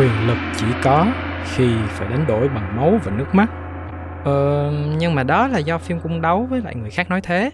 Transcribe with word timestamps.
quyền 0.00 0.26
lực 0.26 0.38
chỉ 0.56 0.66
có 0.82 1.06
khi 1.54 1.68
phải 1.88 2.08
đánh 2.08 2.24
đổi 2.28 2.48
bằng 2.48 2.76
máu 2.76 3.00
và 3.04 3.12
nước 3.12 3.26
mắt. 3.32 3.50
Ờ, 4.24 4.72
nhưng 4.98 5.14
mà 5.14 5.22
đó 5.22 5.48
là 5.48 5.58
do 5.58 5.78
phim 5.78 6.00
cung 6.00 6.20
đấu 6.20 6.46
với 6.50 6.60
lại 6.60 6.74
người 6.74 6.90
khác 6.90 7.10
nói 7.10 7.20
thế. 7.20 7.50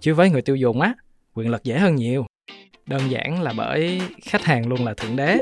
Chứ 0.00 0.14
với 0.14 0.30
người 0.30 0.42
tiêu 0.42 0.56
dùng 0.56 0.80
á 0.80 0.94
quyền 1.34 1.50
lực 1.50 1.64
dễ 1.64 1.78
hơn 1.78 1.94
nhiều. 1.94 2.26
Đơn 2.86 3.10
giản 3.10 3.42
là 3.42 3.52
bởi 3.56 4.02
khách 4.22 4.44
hàng 4.44 4.68
luôn 4.68 4.84
là 4.84 4.94
thượng 4.94 5.16
đế. 5.16 5.38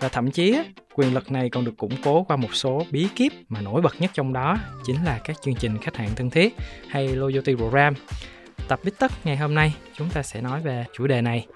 Và 0.00 0.08
thậm 0.08 0.30
chí 0.30 0.58
quyền 0.94 1.14
lực 1.14 1.32
này 1.32 1.50
còn 1.50 1.64
được 1.64 1.76
củng 1.76 2.02
cố 2.04 2.22
qua 2.22 2.36
một 2.36 2.54
số 2.54 2.82
bí 2.90 3.08
kíp 3.14 3.32
mà 3.48 3.60
nổi 3.60 3.82
bật 3.82 3.94
nhất 3.98 4.10
trong 4.14 4.32
đó 4.32 4.58
chính 4.84 5.04
là 5.04 5.20
các 5.24 5.36
chương 5.42 5.54
trình 5.54 5.78
khách 5.78 5.96
hàng 5.96 6.10
thân 6.16 6.30
thiết 6.30 6.54
hay 6.88 7.08
loyalty 7.08 7.54
program 7.54 7.94
tập 8.68 8.80
Bít 8.84 8.94
Tất 8.98 9.12
ngày 9.26 9.36
hôm 9.36 9.54
nay 9.54 9.74
chúng 9.96 10.10
ta 10.10 10.22
sẽ 10.22 10.40
nói 10.40 10.60
về 10.60 10.84
chủ 10.92 11.06
đề 11.06 11.20
này. 11.20 11.46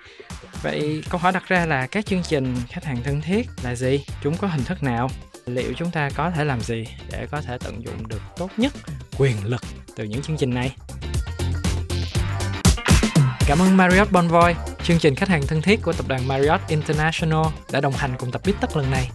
Vậy 0.63 1.03
câu 1.11 1.21
hỏi 1.21 1.33
đặt 1.33 1.49
ra 1.49 1.67
là 1.67 1.87
các 1.87 2.07
chương 2.07 2.23
trình 2.23 2.55
khách 2.69 2.85
hàng 2.85 3.03
thân 3.05 3.21
thiết 3.21 3.47
là 3.63 3.75
gì? 3.75 4.05
Chúng 4.23 4.37
có 4.37 4.49
hình 4.49 4.65
thức 4.65 4.83
nào? 4.83 5.11
Liệu 5.47 5.73
chúng 5.77 5.91
ta 5.91 6.11
có 6.17 6.31
thể 6.31 6.45
làm 6.45 6.61
gì 6.61 6.85
để 7.13 7.27
có 7.31 7.41
thể 7.41 7.59
tận 7.59 7.85
dụng 7.85 8.09
được 8.09 8.23
tốt 8.37 8.51
nhất 8.57 8.73
quyền 9.19 9.37
lực 9.45 9.63
từ 9.97 10.05
những 10.05 10.23
chương 10.23 10.37
trình 10.37 10.55
này? 10.55 10.77
Cảm 13.47 13.59
ơn 13.59 13.77
Marriott 13.77 14.13
Bonvoy, 14.13 14.55
chương 14.83 14.99
trình 14.99 15.15
khách 15.15 15.29
hàng 15.29 15.43
thân 15.47 15.63
thiết 15.63 15.83
của 15.83 15.93
tập 15.93 16.09
đoàn 16.09 16.29
Marriott 16.29 16.69
International 16.69 17.47
đã 17.73 17.81
đồng 17.81 17.93
hành 17.93 18.15
cùng 18.19 18.31
tập 18.31 18.43
Bít 18.45 18.57
Tất 18.61 18.77
lần 18.77 18.91
này. 18.91 19.11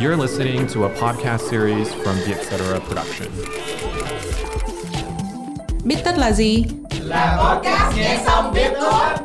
You're 0.00 0.16
listening 0.22 0.66
to 0.74 0.84
a 0.84 0.88
podcast 0.88 1.50
series 1.50 1.88
from 1.88 2.14
the 2.26 2.34
Etc. 2.34 2.80
Production. 2.88 3.28
Biết 5.84 5.96
tất 6.04 6.18
là 6.18 6.32
gì? 6.32 6.64
Là 7.00 7.38
podcast 7.40 7.96
nghe 7.98 8.22
xong 8.26 8.52
biết 8.54 8.70
thôi. 8.80 9.16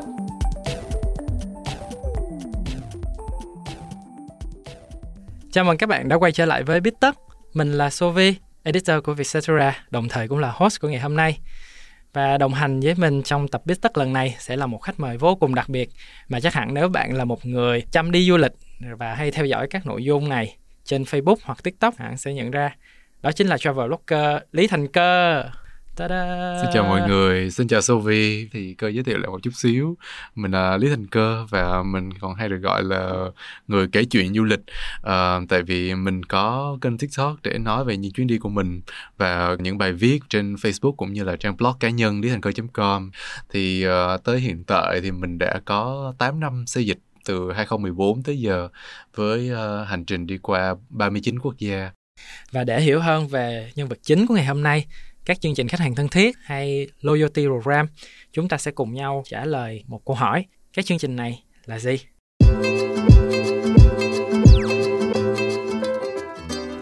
Chào 5.52 5.64
mừng 5.64 5.78
các 5.78 5.90
bạn 5.90 6.10
đã 6.10 6.18
quay 6.18 6.32
trở 6.32 6.46
lại 6.46 6.64
với 6.64 6.80
Bít 6.80 6.94
Tất. 7.00 7.16
Mình 7.54 7.72
là 7.72 7.90
Sovi, 7.90 8.36
editor 8.64 9.04
của 9.04 9.14
Vietcetera, 9.14 9.86
đồng 9.90 10.10
thời 10.10 10.28
cũng 10.28 10.40
là 10.40 10.52
host 10.56 10.82
của 10.82 10.88
ngày 10.88 11.00
hôm 11.00 11.16
nay. 11.16 11.40
Và 12.14 12.38
đồng 12.38 12.54
hành 12.54 12.80
với 12.80 12.96
mình 12.96 13.24
trong 13.24 13.48
tập 13.48 13.62
Bít 13.66 13.82
Tất 13.82 13.98
lần 13.98 14.14
này 14.14 14.36
sẽ 14.40 14.56
là 14.56 14.66
một 14.66 14.78
khách 14.78 15.00
mời 15.00 15.18
vô 15.18 15.36
cùng 15.36 15.56
đặc 15.56 15.70
biệt 15.70 15.90
mà 16.28 16.40
chắc 16.40 16.54
hẳn 16.54 16.74
nếu 16.74 16.90
bạn 16.90 17.14
là 17.14 17.26
một 17.26 17.46
người 17.46 17.84
chăm 17.92 18.12
đi 18.12 18.28
du 18.28 18.38
lịch 18.38 18.54
và 18.98 19.14
hay 19.14 19.32
theo 19.32 19.46
dõi 19.46 19.68
các 19.68 19.86
nội 19.86 20.04
dung 20.04 20.30
này 20.30 20.56
trên 20.92 21.04
Facebook 21.04 21.36
hoặc 21.44 21.64
TikTok 21.64 22.00
bạn 22.00 22.18
sẽ 22.18 22.34
nhận 22.34 22.52
ra. 22.52 22.76
Đó 23.22 23.32
chính 23.32 23.48
là 23.48 23.58
travel 23.58 23.88
blogger 23.88 24.42
Lý 24.52 24.68
Thành 24.68 24.88
Cơ. 24.88 25.44
Ta-da. 25.96 26.58
Xin 26.62 26.70
chào 26.74 26.84
mọi 26.84 27.10
người, 27.10 27.52
xin 27.52 27.68
chào 27.68 27.82
Sovi. 27.82 28.48
Thì 28.52 28.74
cơ 28.74 28.88
giới 28.88 29.04
thiệu 29.04 29.18
lại 29.18 29.30
một 29.30 29.44
chút 29.44 29.52
xíu. 29.54 29.98
Mình 30.36 30.52
là 30.52 30.78
Lý 30.78 30.90
Thành 30.90 31.08
Cơ 31.08 31.46
và 31.50 31.84
mình 31.84 32.10
còn 32.20 32.36
hay 32.36 32.50
được 32.50 32.58
gọi 32.58 32.84
là 32.84 33.12
người 33.68 33.88
kể 33.92 34.04
chuyện 34.04 34.34
du 34.34 34.44
lịch. 34.44 34.60
À, 35.04 35.40
tại 35.50 35.62
vì 35.62 35.96
mình 35.96 36.24
có 36.24 36.78
kênh 36.82 36.98
TikTok 36.98 37.36
để 37.44 37.58
nói 37.58 37.86
về 37.86 37.98
những 37.98 38.12
chuyến 38.12 38.28
đi 38.28 38.38
của 38.38 38.50
mình 38.50 38.82
và 39.18 39.56
những 39.60 39.78
bài 39.78 39.94
viết 39.94 40.20
trên 40.30 40.56
Facebook 40.56 40.96
cũng 40.96 41.14
như 41.14 41.24
là 41.24 41.36
trang 41.36 41.58
blog 41.58 41.74
cá 41.80 41.90
nhân 41.90 42.22
lý 42.22 42.30
thành 42.30 42.42
cơ.com. 42.42 43.12
Thì 43.50 43.84
à, 43.84 44.18
tới 44.24 44.40
hiện 44.40 44.64
tại 44.64 45.02
thì 45.02 45.12
mình 45.12 45.38
đã 45.38 45.62
có 45.66 46.14
8 46.18 46.40
năm 46.40 46.64
xây 46.68 46.86
dịch 46.86 46.98
từ 47.26 47.52
2014 47.52 48.24
tới 48.24 48.40
giờ 48.40 48.70
với 49.16 49.52
uh, 49.52 49.88
hành 49.88 50.06
trình 50.06 50.28
đi 50.28 50.38
qua 50.38 50.76
39 50.90 51.40
quốc 51.40 51.58
gia. 51.58 51.92
Và 52.52 52.64
để 52.64 52.82
hiểu 52.82 53.00
hơn 53.00 53.28
về 53.28 53.72
nhân 53.76 53.88
vật 53.88 54.00
chính 54.02 54.28
của 54.28 54.34
ngày 54.34 54.46
hôm 54.46 54.64
nay, 54.64 54.86
các 55.26 55.42
chương 55.42 55.56
trình 55.56 55.68
khách 55.68 55.80
hàng 55.80 55.96
thân 55.96 56.08
thiết 56.08 56.38
hay 56.42 56.88
loyalty 57.02 57.46
program, 57.46 57.88
chúng 58.32 58.48
ta 58.48 58.58
sẽ 58.58 58.72
cùng 58.72 58.94
nhau 58.94 59.24
trả 59.26 59.46
lời 59.46 59.84
một 59.88 60.02
câu 60.06 60.16
hỏi. 60.16 60.46
Các 60.74 60.86
chương 60.86 60.98
trình 60.98 61.16
này 61.16 61.44
là 61.66 61.80
gì? 61.80 61.98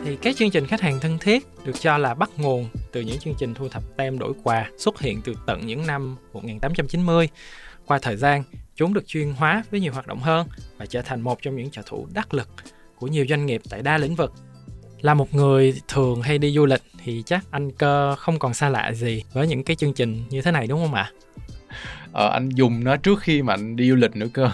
Thì 0.06 0.18
các 0.22 0.36
chương 0.36 0.52
trình 0.52 0.66
khách 0.66 0.82
hàng 0.82 1.00
thân 1.00 1.18
thiết 1.18 1.44
được 1.66 1.80
cho 1.80 1.98
là 1.98 2.14
bắt 2.14 2.30
nguồn 2.38 2.70
từ 2.92 3.02
những 3.02 3.20
chương 3.20 3.34
trình 3.40 3.54
thu 3.54 3.70
thập 3.70 3.84
tem 3.98 4.20
đổi 4.20 4.34
quà 4.44 4.70
xuất 4.78 5.00
hiện 5.00 5.22
từ 5.24 5.34
tận 5.46 5.68
những 5.68 5.88
năm 5.88 6.16
1890. 6.34 7.30
Qua 7.86 8.00
thời 8.02 8.16
gian, 8.16 8.44
chúng 8.80 8.94
được 8.94 9.08
chuyên 9.08 9.34
hóa 9.34 9.64
với 9.72 9.80
nhiều 9.80 9.94
hoạt 9.94 10.08
động 10.08 10.20
hơn 10.20 10.48
và 10.78 10.86
trở 10.86 11.02
thành 11.02 11.22
một 11.22 11.42
trong 11.42 11.56
những 11.56 11.72
trợ 11.72 11.82
thủ 11.86 12.08
đắc 12.14 12.34
lực 12.34 12.50
của 12.96 13.08
nhiều 13.08 13.26
doanh 13.30 13.46
nghiệp 13.46 13.62
tại 13.70 13.82
đa 13.82 13.98
lĩnh 13.98 14.16
vực 14.16 14.34
là 15.02 15.14
một 15.14 15.34
người 15.34 15.74
thường 15.88 16.22
hay 16.22 16.38
đi 16.38 16.52
du 16.52 16.66
lịch 16.66 16.82
thì 17.04 17.24
chắc 17.26 17.46
anh 17.52 17.72
cơ 17.72 18.16
không 18.16 18.40
còn 18.40 18.54
xa 18.54 18.70
lạ 18.70 18.94
gì 18.94 19.24
với 19.34 19.48
những 19.48 19.64
cái 19.64 19.76
chương 19.76 19.94
trình 19.94 20.24
như 20.30 20.42
thế 20.42 20.52
này 20.52 20.68
đúng 20.68 20.84
không 20.84 20.94
ạ? 20.94 21.12
Ờ, 22.14 22.30
anh 22.30 22.50
dùng 22.50 22.84
nó 22.84 22.98
trước 22.98 23.20
khi 23.22 23.42
mà 23.42 23.54
anh 23.54 23.76
đi 23.76 23.90
du 23.90 23.96
lịch 23.96 24.16
nữa 24.16 24.28
cơ 24.34 24.52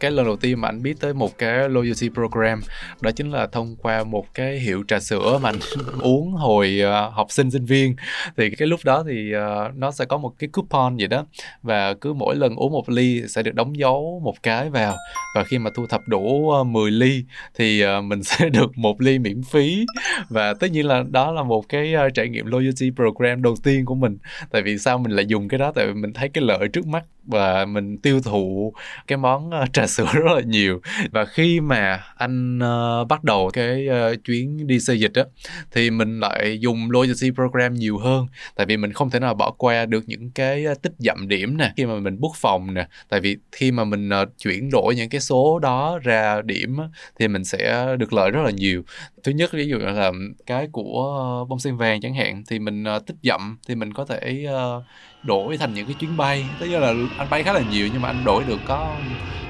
cái 0.00 0.10
lần 0.10 0.26
đầu 0.26 0.36
tiên 0.36 0.60
mà 0.60 0.68
anh 0.68 0.82
biết 0.82 1.00
tới 1.00 1.14
một 1.14 1.38
cái 1.38 1.68
loyalty 1.68 2.08
program 2.08 2.60
đó 3.00 3.10
chính 3.10 3.30
là 3.30 3.46
thông 3.46 3.76
qua 3.76 4.04
một 4.04 4.34
cái 4.34 4.58
hiệu 4.58 4.84
trà 4.88 5.00
sữa 5.00 5.38
mà 5.42 5.48
anh 5.48 5.58
uống 6.00 6.32
hồi 6.32 6.80
uh, 6.82 7.14
học 7.14 7.26
sinh 7.30 7.50
sinh 7.50 7.64
viên. 7.64 7.96
Thì 8.36 8.50
cái 8.50 8.68
lúc 8.68 8.80
đó 8.84 9.04
thì 9.08 9.32
uh, 9.36 9.76
nó 9.76 9.90
sẽ 9.90 10.04
có 10.04 10.16
một 10.16 10.32
cái 10.38 10.48
coupon 10.52 10.96
gì 10.96 11.06
đó 11.06 11.26
và 11.62 11.94
cứ 11.94 12.12
mỗi 12.12 12.36
lần 12.36 12.56
uống 12.56 12.72
một 12.72 12.90
ly 12.90 13.22
sẽ 13.28 13.42
được 13.42 13.54
đóng 13.54 13.78
dấu 13.78 14.20
một 14.24 14.42
cái 14.42 14.70
vào. 14.70 14.96
Và 15.34 15.44
khi 15.44 15.58
mà 15.58 15.70
thu 15.76 15.86
thập 15.86 16.00
đủ 16.08 16.50
ờ, 16.50 16.60
uh, 16.60 16.66
10 16.66 16.90
ly 16.90 17.24
thì 17.54 17.84
uh, 17.84 18.04
mình 18.04 18.22
sẽ 18.22 18.48
được 18.48 18.78
một 18.78 19.00
ly 19.00 19.18
miễn 19.18 19.42
phí. 19.42 19.86
Và 20.28 20.54
tất 20.54 20.70
nhiên 20.70 20.86
là 20.86 21.04
đó 21.10 21.32
là 21.32 21.42
một 21.42 21.68
cái 21.68 21.94
uh, 22.06 22.14
trải 22.14 22.28
nghiệm 22.28 22.46
loyalty 22.46 22.90
program 22.90 23.42
đầu 23.42 23.56
tiên 23.62 23.84
của 23.84 23.94
mình. 23.94 24.18
Tại 24.50 24.62
vì 24.62 24.78
sao 24.78 24.98
mình 24.98 25.12
lại 25.12 25.26
dùng 25.26 25.48
cái 25.48 25.58
đó? 25.58 25.72
Tại 25.74 25.86
vì 25.86 25.92
mình 25.92 26.12
thấy 26.12 26.28
cái 26.28 26.44
lợi 26.44 26.68
trước 26.68 26.86
mắt 26.86 27.04
và 27.26 27.64
mình 27.64 27.98
tiêu 27.98 28.20
thụ 28.20 28.72
cái 29.06 29.18
món 29.18 29.50
ờ, 29.50 29.64
trà 29.72 29.86
sữa 29.86 30.06
rất 30.12 30.32
là 30.34 30.40
nhiều. 30.40 30.80
Và 31.10 31.24
khi 31.24 31.60
mà 31.60 32.04
anh 32.16 32.58
uh, 32.58 33.08
bắt 33.08 33.24
đầu 33.24 33.50
cái 33.52 33.88
uh, 33.88 34.24
chuyến 34.24 34.66
đi 34.66 34.80
xây 34.80 35.00
dịch 35.00 35.14
á 35.14 35.24
thì 35.72 35.90
mình 35.90 36.20
lại 36.20 36.58
dùng 36.60 36.90
loyalty 36.90 37.30
program 37.30 37.74
nhiều 37.74 37.98
hơn. 37.98 38.26
Tại 38.56 38.66
vì 38.66 38.76
mình 38.76 38.92
không 38.92 39.10
thể 39.10 39.20
nào 39.20 39.34
bỏ 39.34 39.50
qua 39.50 39.86
được 39.86 40.04
những 40.06 40.30
cái 40.30 40.64
tích 40.82 40.92
dặm 40.98 41.28
điểm 41.28 41.56
nè 41.56 41.72
khi 41.76 41.86
mà 41.86 41.94
mình 41.94 42.20
book 42.20 42.36
phòng 42.36 42.74
nè. 42.74 42.88
Tại 43.08 43.20
vì 43.20 43.36
khi 43.52 43.70
mà 43.70 43.84
mình 43.84 44.10
uh, 44.22 44.28
chuyển 44.38 44.70
đổi 44.70 44.94
những 44.94 45.08
cái 45.08 45.20
số 45.20 45.58
đó 45.58 45.98
ra 46.02 46.42
điểm 46.42 46.76
á, 46.78 46.84
thì 47.18 47.28
mình 47.28 47.44
sẽ 47.44 47.96
được 47.98 48.12
lợi 48.12 48.30
rất 48.30 48.42
là 48.44 48.50
nhiều. 48.50 48.82
Thứ 49.22 49.32
nhất 49.32 49.50
ví 49.52 49.68
dụ 49.68 49.78
là 49.78 50.12
cái 50.46 50.68
của 50.72 51.46
bông 51.48 51.58
sen 51.58 51.76
vàng 51.76 52.00
chẳng 52.00 52.14
hạn 52.14 52.42
thì 52.48 52.58
mình 52.58 52.84
uh, 52.96 53.06
tích 53.06 53.16
dặm 53.22 53.58
thì 53.68 53.74
mình 53.74 53.92
có 53.92 54.04
thể 54.04 54.46
uh, 54.76 54.84
đổi 55.26 55.56
thành 55.56 55.74
những 55.74 55.86
cái 55.86 55.94
chuyến 55.94 56.16
bay. 56.16 56.44
Tức 56.60 56.66
là 56.66 56.94
anh 57.18 57.30
bay 57.30 57.42
khá 57.42 57.52
là 57.52 57.62
nhiều 57.70 57.88
nhưng 57.92 58.02
mà 58.02 58.08
anh 58.08 58.24
đổi 58.24 58.44
được 58.44 58.58
có 58.66 58.96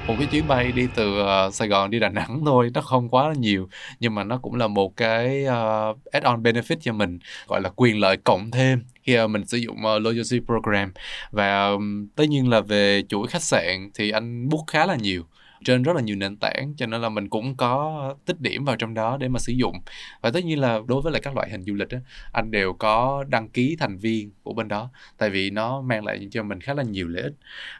một 0.07 0.15
cái 0.17 0.27
chuyến 0.27 0.47
bay 0.47 0.71
đi 0.71 0.87
từ 0.95 1.19
ờ, 1.19 1.51
Sài 1.51 1.67
Gòn 1.67 1.91
đi 1.91 1.99
Đà 1.99 2.09
Nẵng 2.09 2.41
thôi 2.45 2.71
nó 2.73 2.81
không 2.81 3.09
quá 3.09 3.27
là 3.27 3.33
nhiều. 3.33 3.69
Nhưng 3.99 4.15
mà 4.15 4.23
nó 4.23 4.37
cũng 4.37 4.55
là 4.55 4.67
một 4.67 4.97
cái 4.97 5.43
uh, 5.45 5.97
add-on 6.11 6.41
benefit 6.41 6.75
cho 6.81 6.93
mình 6.93 7.19
gọi 7.47 7.61
là 7.61 7.69
quyền 7.75 7.99
lợi 7.99 8.17
cộng 8.17 8.51
thêm 8.51 8.83
khi 9.01 9.19
uh, 9.19 9.29
mình 9.29 9.45
sử 9.45 9.57
dụng 9.57 9.77
uh, 9.77 10.01
loyalty 10.01 10.39
program. 10.45 10.91
Và 11.31 11.69
um, 11.69 12.07
tất 12.15 12.29
nhiên 12.29 12.49
là 12.49 12.61
về 12.61 13.03
chuỗi 13.09 13.27
khách 13.27 13.43
sạn 13.43 13.89
thì 13.93 14.11
anh 14.11 14.49
book 14.49 14.67
khá 14.67 14.85
là 14.85 14.95
nhiều 14.95 15.23
trên 15.65 15.83
rất 15.83 15.95
là 15.95 16.01
nhiều 16.01 16.15
nền 16.15 16.37
tảng 16.37 16.73
cho 16.77 16.85
nên 16.85 17.01
là 17.01 17.09
mình 17.09 17.29
cũng 17.29 17.55
có 17.55 18.15
tích 18.25 18.41
điểm 18.41 18.65
vào 18.65 18.75
trong 18.75 18.93
đó 18.93 19.17
để 19.17 19.27
mà 19.27 19.39
sử 19.39 19.53
dụng. 19.53 19.75
Và 20.21 20.31
tất 20.31 20.45
nhiên 20.45 20.59
là 20.59 20.79
đối 20.87 21.01
với 21.01 21.11
lại 21.11 21.21
các 21.21 21.35
loại 21.35 21.49
hình 21.49 21.63
du 21.63 21.73
lịch 21.73 21.89
á 21.89 21.99
anh 22.31 22.51
đều 22.51 22.73
có 22.73 23.23
đăng 23.29 23.49
ký 23.49 23.75
thành 23.79 23.97
viên 23.97 24.31
của 24.43 24.53
bên 24.53 24.67
đó 24.67 24.89
tại 25.17 25.29
vì 25.29 25.49
nó 25.49 25.81
mang 25.81 26.05
lại 26.05 26.27
cho 26.31 26.43
mình 26.43 26.61
khá 26.61 26.73
là 26.73 26.83
nhiều 26.83 27.07
lợi 27.07 27.23
ích. 27.23 27.33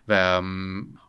Và 0.05 0.41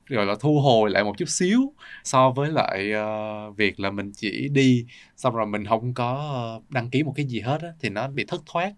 gọi 0.09 0.27
là 0.27 0.35
thu 0.41 0.61
hồi 0.61 0.91
lại 0.91 1.05
một 1.05 1.19
chút 1.19 1.29
xíu 1.29 1.73
so 2.05 2.31
với 2.31 2.51
lại 2.51 2.93
uh, 2.93 3.57
việc 3.57 3.81
là 3.81 3.91
mình 3.91 4.13
chỉ 4.17 4.49
đi 4.49 4.87
xong 5.17 5.35
rồi 5.35 5.47
mình 5.47 5.67
không 5.67 5.95
có 5.95 6.31
ờ, 6.33 6.61
đăng 6.69 6.91
ký 6.91 7.03
một 7.03 7.13
cái 7.17 7.27
gì 7.27 7.41
hết 7.41 7.63
á, 7.63 7.69
thì 7.81 7.89
nó 7.89 8.09
bị 8.09 8.25
thất 8.29 8.41
thoát. 8.47 8.73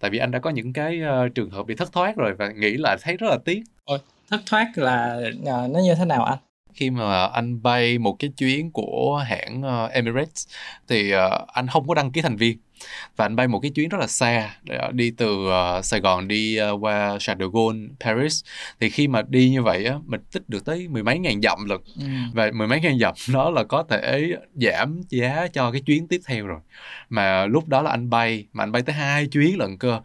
Tại 0.00 0.10
vì 0.10 0.18
anh 0.18 0.30
đã 0.30 0.38
có 0.38 0.50
những 0.50 0.72
cái 0.72 1.00
uh, 1.02 1.34
trường 1.34 1.50
hợp 1.50 1.62
bị 1.66 1.74
thất 1.74 1.92
thoát 1.92 2.16
rồi 2.16 2.34
và 2.34 2.48
nghĩ 2.48 2.76
là 2.76 2.96
thấy 3.02 3.16
rất 3.16 3.26
là 3.30 3.38
tiếc. 3.44 3.62
Ôi, 3.84 3.98
thất 4.30 4.40
thoát 4.46 4.72
là 4.76 5.20
uh, 5.40 5.46
nó 5.46 5.80
như 5.84 5.94
thế 5.98 6.04
nào 6.04 6.24
anh? 6.24 6.38
Khi 6.76 6.90
mà 6.90 7.26
anh 7.26 7.62
bay 7.62 7.98
một 7.98 8.16
cái 8.18 8.30
chuyến 8.36 8.70
của 8.70 9.24
hãng 9.28 9.62
uh, 9.84 9.90
Emirates 9.92 10.46
thì 10.88 11.14
uh, 11.14 11.18
anh 11.46 11.66
không 11.66 11.88
có 11.88 11.94
đăng 11.94 12.12
ký 12.12 12.22
thành 12.22 12.36
viên. 12.36 12.58
Và 13.16 13.24
anh 13.24 13.36
bay 13.36 13.48
một 13.48 13.60
cái 13.60 13.70
chuyến 13.70 13.88
rất 13.88 13.98
là 14.00 14.06
xa 14.06 14.56
để 14.62 14.80
đi 14.92 15.10
từ 15.10 15.46
Sài 15.82 16.00
Gòn 16.00 16.28
đi 16.28 16.58
qua 16.80 17.16
Charles 17.20 17.46
de 17.46 17.50
Gaulle 17.52 17.88
Paris. 18.00 18.44
Thì 18.80 18.90
khi 18.90 19.08
mà 19.08 19.22
đi 19.28 19.50
như 19.50 19.62
vậy 19.62 19.84
á 19.84 19.94
mình 20.06 20.20
tích 20.32 20.48
được 20.48 20.64
tới 20.64 20.88
mười 20.88 21.02
mấy 21.02 21.18
ngàn 21.18 21.40
dặm 21.40 21.64
lần 21.64 21.80
ừ. 22.00 22.06
và 22.34 22.50
mười 22.54 22.66
mấy 22.68 22.80
ngàn 22.80 22.98
dặm 22.98 23.14
đó 23.32 23.50
là 23.50 23.64
có 23.64 23.84
thể 23.90 24.36
giảm 24.54 25.00
giá 25.08 25.46
cho 25.52 25.70
cái 25.72 25.80
chuyến 25.80 26.08
tiếp 26.08 26.20
theo 26.26 26.46
rồi. 26.46 26.60
Mà 27.08 27.46
lúc 27.46 27.68
đó 27.68 27.82
là 27.82 27.90
anh 27.90 28.10
bay 28.10 28.46
mà 28.52 28.64
anh 28.64 28.72
bay 28.72 28.82
tới 28.82 28.94
hai 28.94 29.26
chuyến 29.26 29.58
lần 29.58 29.78
cơ 29.78 30.00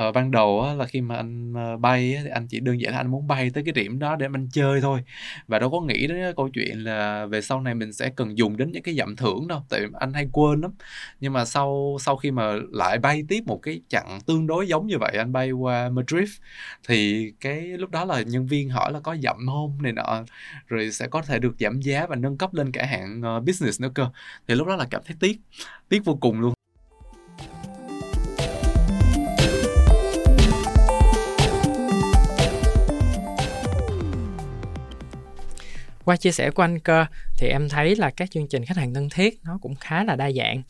ờ, 0.00 0.12
ban 0.12 0.30
đầu 0.30 0.60
á, 0.62 0.74
là 0.74 0.86
khi 0.86 1.00
mà 1.00 1.16
anh 1.16 1.52
ờ, 1.54 1.76
bay 1.76 2.14
á, 2.14 2.22
thì 2.24 2.30
anh 2.30 2.46
chỉ 2.48 2.60
đơn 2.60 2.80
giản 2.80 2.92
là 2.92 2.98
anh 2.98 3.10
muốn 3.10 3.26
bay 3.26 3.50
tới 3.54 3.64
cái 3.64 3.72
điểm 3.72 3.98
đó 3.98 4.16
để 4.16 4.26
anh 4.34 4.48
chơi 4.52 4.80
thôi. 4.80 5.00
Và 5.46 5.58
đâu 5.58 5.70
có 5.70 5.80
nghĩ 5.80 6.06
đến 6.06 6.18
cái 6.22 6.32
câu 6.36 6.48
chuyện 6.48 6.84
là 6.84 7.26
về 7.26 7.40
sau 7.42 7.60
này 7.60 7.74
mình 7.74 7.92
sẽ 7.92 8.10
cần 8.16 8.38
dùng 8.38 8.56
đến 8.56 8.70
những 8.72 8.82
cái 8.82 8.94
dặm 8.94 9.16
thưởng 9.16 9.48
đâu 9.48 9.62
tại 9.68 9.80
vì 9.80 9.86
anh 10.00 10.12
hay 10.12 10.28
quên 10.32 10.60
lắm. 10.60 10.72
Nhưng 11.20 11.32
mà 11.32 11.44
sau 11.44 11.96
sau 12.00 12.16
khi 12.16 12.30
mà 12.30 12.52
lại 12.72 12.98
bay 12.98 13.22
tiếp 13.28 13.42
một 13.46 13.60
cái 13.62 13.80
chặng 13.88 14.18
tương 14.26 14.46
đối 14.46 14.68
giống 14.68 14.86
như 14.86 14.98
vậy 14.98 15.12
anh 15.18 15.32
bay 15.32 15.50
qua 15.52 15.88
Madrid 15.88 16.30
thì 16.88 17.32
cái 17.40 17.60
lúc 17.60 17.90
đó 17.90 18.04
là 18.04 18.22
nhân 18.22 18.46
viên 18.46 18.68
hỏi 18.70 18.92
là 18.92 19.00
có 19.00 19.16
dặm 19.22 19.36
không 19.46 19.78
này 19.82 19.92
nọ 19.92 20.24
rồi 20.66 20.92
sẽ 20.92 21.06
có 21.08 21.22
thể 21.22 21.38
được 21.38 21.54
giảm 21.60 21.80
giá 21.80 22.06
và 22.06 22.16
nâng 22.16 22.38
cấp 22.38 22.54
lên 22.54 22.72
cả 22.72 22.86
hạng 22.86 23.22
ờ, 23.22 23.40
business 23.40 23.80
nữa 23.80 23.90
cơ. 23.94 24.10
Thì 24.48 24.54
lúc 24.54 24.66
đó 24.68 24.76
là 24.76 24.86
cảm 24.90 25.02
thấy 25.06 25.16
tiếc 25.20 25.40
tiếc 25.88 26.04
vô 26.04 26.18
cùng 26.20 26.40
luôn. 26.40 26.59
Qua 36.10 36.16
chia 36.16 36.32
sẻ 36.32 36.50
của 36.50 36.62
anh 36.62 36.78
cơ 36.78 37.06
thì 37.38 37.48
em 37.48 37.68
thấy 37.68 37.96
là 37.96 38.10
các 38.10 38.30
chương 38.30 38.48
trình 38.48 38.64
khách 38.64 38.76
hàng 38.76 38.94
thân 38.94 39.08
thiết 39.08 39.40
nó 39.44 39.58
cũng 39.62 39.74
khá 39.74 40.04
là 40.04 40.16
đa 40.16 40.30
dạng. 40.30 40.62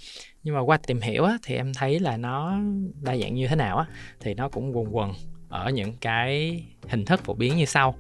Nhưng 0.43 0.55
mà 0.55 0.61
qua 0.61 0.77
tìm 0.87 1.01
hiểu 1.01 1.25
á, 1.25 1.39
thì 1.43 1.57
em 1.57 1.75
thấy 1.75 2.01
là 2.01 2.17
nó 2.17 2.59
đa 3.03 3.17
dạng 3.17 3.35
như 3.35 3.49
thế 3.49 3.57
nào 3.57 3.79
á 3.79 3.85
thì 4.21 4.35
nó 4.35 4.49
cũng 4.49 4.77
quần 4.77 4.97
quần 4.97 5.13
ở 5.49 5.71
những 5.71 5.93
cái 6.01 6.63
hình 6.89 7.05
thức 7.05 7.25
phổ 7.25 7.35
biến 7.35 7.57
như 7.57 7.65
sau. 7.65 7.95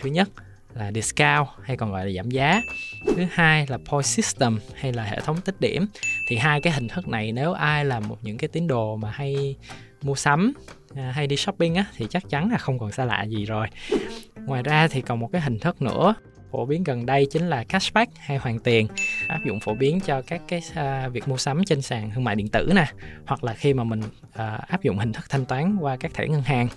Thứ 0.00 0.08
nhất 0.08 0.28
là 0.74 0.92
discount 0.92 1.48
hay 1.62 1.76
còn 1.76 1.92
gọi 1.92 2.06
là 2.06 2.12
giảm 2.12 2.30
giá. 2.30 2.62
Thứ 3.16 3.26
hai 3.30 3.66
là 3.68 3.78
point 3.90 4.06
system 4.06 4.58
hay 4.74 4.92
là 4.92 5.04
hệ 5.04 5.20
thống 5.20 5.40
tích 5.40 5.60
điểm. 5.60 5.86
Thì 6.28 6.36
hai 6.36 6.60
cái 6.60 6.72
hình 6.72 6.88
thức 6.88 7.08
này 7.08 7.32
nếu 7.32 7.52
ai 7.52 7.84
là 7.84 8.00
một 8.00 8.18
những 8.22 8.38
cái 8.38 8.48
tín 8.48 8.66
đồ 8.66 8.96
mà 8.96 9.10
hay 9.10 9.56
mua 10.02 10.14
sắm 10.14 10.52
à, 10.96 11.12
hay 11.14 11.26
đi 11.26 11.36
shopping 11.36 11.74
á 11.74 11.84
thì 11.96 12.06
chắc 12.10 12.22
chắn 12.28 12.50
là 12.50 12.58
không 12.58 12.78
còn 12.78 12.92
xa 12.92 13.04
lạ 13.04 13.22
gì 13.22 13.44
rồi. 13.44 13.66
Ngoài 14.36 14.62
ra 14.62 14.88
thì 14.88 15.00
còn 15.00 15.20
một 15.20 15.28
cái 15.32 15.40
hình 15.40 15.58
thức 15.58 15.82
nữa 15.82 16.14
phổ 16.52 16.66
biến 16.66 16.84
gần 16.84 17.06
đây 17.06 17.26
chính 17.30 17.48
là 17.48 17.64
cashback 17.64 18.12
hay 18.18 18.36
hoàn 18.36 18.58
tiền 18.58 18.86
áp 19.28 19.40
dụng 19.44 19.60
phổ 19.60 19.74
biến 19.74 20.00
cho 20.00 20.22
các 20.22 20.42
cái 20.48 20.60
uh, 20.70 21.12
việc 21.12 21.28
mua 21.28 21.36
sắm 21.36 21.64
trên 21.66 21.82
sàn 21.82 22.10
thương 22.14 22.24
mại 22.24 22.36
điện 22.36 22.48
tử 22.48 22.72
nè 22.74 22.86
hoặc 23.26 23.44
là 23.44 23.54
khi 23.54 23.74
mà 23.74 23.84
mình 23.84 24.00
uh, 24.00 24.68
áp 24.68 24.82
dụng 24.82 24.98
hình 24.98 25.12
thức 25.12 25.24
thanh 25.28 25.44
toán 25.44 25.76
qua 25.80 25.96
các 25.96 26.14
thẻ 26.14 26.28
ngân 26.28 26.42
hàng. 26.42 26.68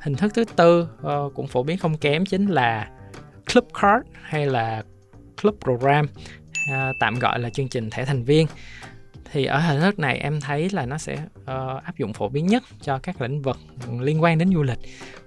Hình 0.00 0.14
thức 0.14 0.32
thứ 0.34 0.44
tư 0.56 0.88
uh, 1.00 1.34
cũng 1.34 1.46
phổ 1.46 1.62
biến 1.62 1.78
không 1.78 1.96
kém 1.96 2.26
chính 2.26 2.46
là 2.46 2.90
club 3.52 3.64
card 3.82 4.06
hay 4.22 4.46
là 4.46 4.82
club 5.42 5.54
program 5.64 6.06
uh, 6.72 6.96
tạm 7.00 7.18
gọi 7.18 7.38
là 7.38 7.50
chương 7.50 7.68
trình 7.68 7.90
thẻ 7.90 8.04
thành 8.04 8.24
viên. 8.24 8.46
Thì 9.32 9.44
ở 9.44 9.58
hình 9.58 9.80
thức 9.80 9.98
này 9.98 10.18
em 10.18 10.40
thấy 10.40 10.70
là 10.72 10.86
nó 10.86 10.98
sẽ 10.98 11.14
uh, 11.40 11.84
áp 11.84 11.98
dụng 11.98 12.12
phổ 12.12 12.28
biến 12.28 12.46
nhất 12.46 12.62
cho 12.82 12.98
các 12.98 13.20
lĩnh 13.20 13.42
vực 13.42 13.58
liên 14.00 14.22
quan 14.22 14.38
đến 14.38 14.52
du 14.54 14.62
lịch 14.62 14.78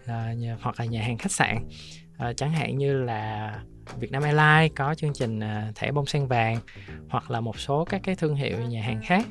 uh, 0.03 0.62
hoặc 0.62 0.79
là 0.79 0.85
nhà 0.85 1.03
hàng 1.03 1.18
khách 1.18 1.31
sạn 1.31 1.57
uh, 2.29 2.38
chẳng 2.38 2.51
hạn 2.51 2.77
như 2.77 3.03
là 3.03 3.56
Vietnam 4.00 4.23
Airlines 4.23 4.71
có 4.75 4.95
chương 4.95 5.13
trình 5.13 5.39
uh, 5.39 5.75
thẻ 5.75 5.91
bông 5.91 6.06
sen 6.06 6.27
vàng 6.27 6.57
hoặc 7.09 7.31
là 7.31 7.41
một 7.41 7.59
số 7.59 7.85
các 7.85 8.01
cái 8.03 8.15
thương 8.15 8.35
hiệu 8.35 8.57
nhà 8.59 8.81
hàng 8.83 9.00
khác. 9.03 9.25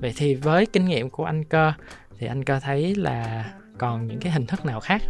Vậy 0.00 0.12
thì 0.16 0.34
với 0.34 0.66
kinh 0.66 0.84
nghiệm 0.84 1.10
của 1.10 1.24
anh 1.24 1.44
cơ 1.44 1.72
thì 2.18 2.26
anh 2.26 2.44
cơ 2.44 2.60
thấy 2.60 2.94
là 2.94 3.44
còn 3.78 4.06
những 4.06 4.20
cái 4.20 4.32
hình 4.32 4.46
thức 4.46 4.64
nào 4.64 4.80
khác? 4.80 5.02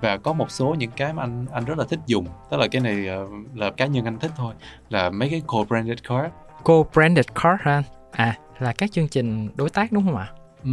Và 0.00 0.16
có 0.16 0.32
một 0.32 0.50
số 0.50 0.74
những 0.78 0.90
cái 0.90 1.12
mà 1.12 1.22
anh 1.22 1.46
anh 1.52 1.64
rất 1.64 1.78
là 1.78 1.84
thích 1.88 2.00
dùng. 2.06 2.26
Tức 2.50 2.56
là 2.56 2.68
cái 2.68 2.80
này 2.80 3.06
uh, 3.22 3.56
là 3.56 3.70
cá 3.70 3.86
nhân 3.86 4.04
anh 4.04 4.18
thích 4.18 4.30
thôi. 4.36 4.54
Là 4.88 5.10
mấy 5.10 5.30
cái 5.30 5.42
co-branded 5.46 5.96
card. 6.08 6.34
Co-branded 6.64 7.22
card 7.34 7.62
ha 7.62 7.82
à 8.12 8.38
là 8.58 8.72
các 8.72 8.92
chương 8.92 9.08
trình 9.08 9.48
đối 9.56 9.70
tác 9.70 9.92
đúng 9.92 10.04
không 10.04 10.16
ạ? 10.16 10.32
Ừ. 10.64 10.70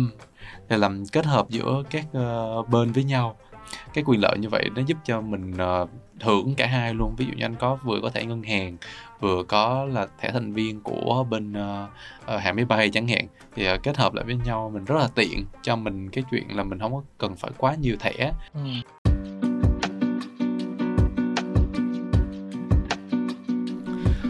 Để 0.67 0.77
làm 0.77 1.03
kết 1.11 1.25
hợp 1.25 1.49
giữa 1.49 1.83
các 1.89 2.05
uh, 2.17 2.69
bên 2.69 2.91
với 2.91 3.03
nhau 3.03 3.37
cái 3.93 4.03
quyền 4.07 4.21
lợi 4.21 4.37
như 4.37 4.49
vậy 4.49 4.69
nó 4.75 4.81
giúp 4.87 4.97
cho 5.05 5.21
mình 5.21 5.53
uh, 5.53 5.89
hưởng 6.21 6.55
cả 6.55 6.67
hai 6.67 6.93
luôn 6.93 7.15
ví 7.17 7.25
dụ 7.25 7.31
như 7.31 7.45
anh 7.45 7.55
có 7.55 7.75
vừa 7.83 7.99
có 8.01 8.09
thẻ 8.09 8.25
ngân 8.25 8.43
hàng 8.43 8.77
vừa 9.19 9.43
có 9.43 9.85
là 9.85 10.07
thẻ 10.19 10.31
thành 10.31 10.53
viên 10.53 10.81
của 10.81 11.25
bên 11.29 11.51
uh, 11.51 11.89
uh, 12.35 12.41
hãng 12.41 12.55
máy 12.55 12.65
bay 12.65 12.89
chẳng 12.89 13.07
hạn 13.07 13.27
thì 13.55 13.73
uh, 13.73 13.83
kết 13.83 13.97
hợp 13.97 14.13
lại 14.13 14.25
với 14.25 14.35
nhau 14.45 14.71
mình 14.73 14.85
rất 14.85 14.95
là 14.95 15.07
tiện 15.15 15.45
cho 15.61 15.75
mình 15.75 16.09
cái 16.09 16.23
chuyện 16.31 16.43
là 16.55 16.63
mình 16.63 16.79
không 16.79 16.93
có 16.93 17.01
cần 17.17 17.35
phải 17.35 17.51
quá 17.57 17.75
nhiều 17.75 17.95
thẻ 17.99 18.31
ừ. 18.53 18.59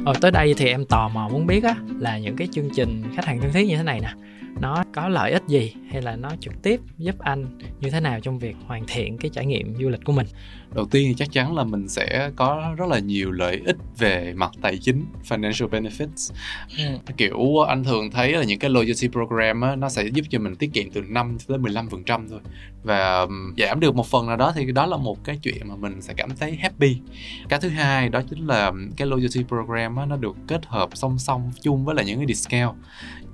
Ờ, 0.06 0.14
tới 0.22 0.32
đây 0.32 0.54
thì 0.58 0.68
em 0.68 0.86
tò 0.86 1.10
mò 1.10 1.30
muốn 1.32 1.48
biết 1.48 1.64
á 1.64 1.76
là 2.00 2.18
những 2.18 2.36
cái 2.36 2.48
chương 2.52 2.70
trình 2.76 3.04
khách 3.16 3.26
hàng 3.26 3.42
thân 3.42 3.54
thiết 3.54 3.64
như 3.68 3.78
thế 3.78 3.84
này 3.84 4.00
nè 4.00 4.14
nó 4.60 4.84
có 4.94 5.08
lợi 5.10 5.32
ích 5.32 5.44
gì 5.48 5.74
hay 5.92 6.02
là 6.02 6.16
nó 6.16 6.30
trực 6.40 6.54
tiếp 6.64 6.82
giúp 6.98 7.20
anh 7.20 7.60
như 7.80 7.90
thế 7.90 8.00
nào 8.00 8.20
trong 8.20 8.40
việc 8.40 8.56
hoàn 8.66 8.84
thiện 8.88 9.18
cái 9.18 9.32
trải 9.34 9.46
nghiệm 9.46 9.76
du 9.76 9.90
lịch 9.90 10.04
của 10.06 10.14
mình? 10.14 10.28
Đầu 10.76 10.86
tiên 10.86 11.08
thì 11.08 11.14
chắc 11.18 11.32
chắn 11.32 11.56
là 11.56 11.64
mình 11.64 11.88
sẽ 11.88 12.32
có 12.36 12.74
rất 12.78 12.90
là 12.90 13.00
nhiều 13.00 13.32
lợi 13.32 13.62
ích 13.66 13.76
về 13.98 14.34
mặt 14.36 14.52
tài 14.62 14.78
chính 14.78 15.06
financial 15.30 15.70
benefits. 15.70 16.34
Ừ. 16.78 17.14
kiểu 17.18 17.60
anh 17.68 17.84
thường 17.84 18.12
thấy 18.12 18.32
là 18.32 18.44
những 18.44 18.60
cái 18.60 18.70
loyalty 18.70 19.08
program 19.08 19.62
á, 19.62 19.76
nó 19.76 19.90
sẽ 19.90 20.04
giúp 20.14 20.26
cho 20.30 20.40
mình 20.40 20.56
tiết 20.56 20.74
kiệm 20.74 20.92
từ 20.92 21.02
5 21.02 21.38
tới 21.48 21.58
15 21.58 21.90
phần 21.90 22.04
trăm 22.04 22.28
thôi. 22.30 22.40
Và 22.84 23.28
giảm 23.58 23.80
được 23.80 23.96
một 23.96 24.08
phần 24.08 24.28
nào 24.28 24.38
đó 24.38 24.54
thì 24.56 24.72
đó 24.72 24.86
là 24.86 24.98
một 24.98 25.24
cái 25.24 25.40
chuyện 25.42 25.68
mà 25.68 25.76
mình 25.76 26.02
sẽ 26.02 26.14
cảm 26.18 26.30
thấy 26.40 26.56
happy. 26.56 26.98
Cái 27.50 27.60
thứ 27.60 27.70
hai 27.70 28.10
đó 28.10 28.22
chính 28.30 28.48
là 28.48 28.72
cái 28.98 29.08
loyalty 29.08 29.44
program 29.44 29.96
á, 29.96 30.06
nó 30.06 30.18
được 30.18 30.36
kết 30.48 30.66
hợp 30.66 30.90
song 30.94 31.20
song 31.20 31.52
chung 31.62 31.86
với 31.86 31.96
là 31.96 32.04
những 32.04 32.18
cái 32.18 32.28
discount 32.28 32.76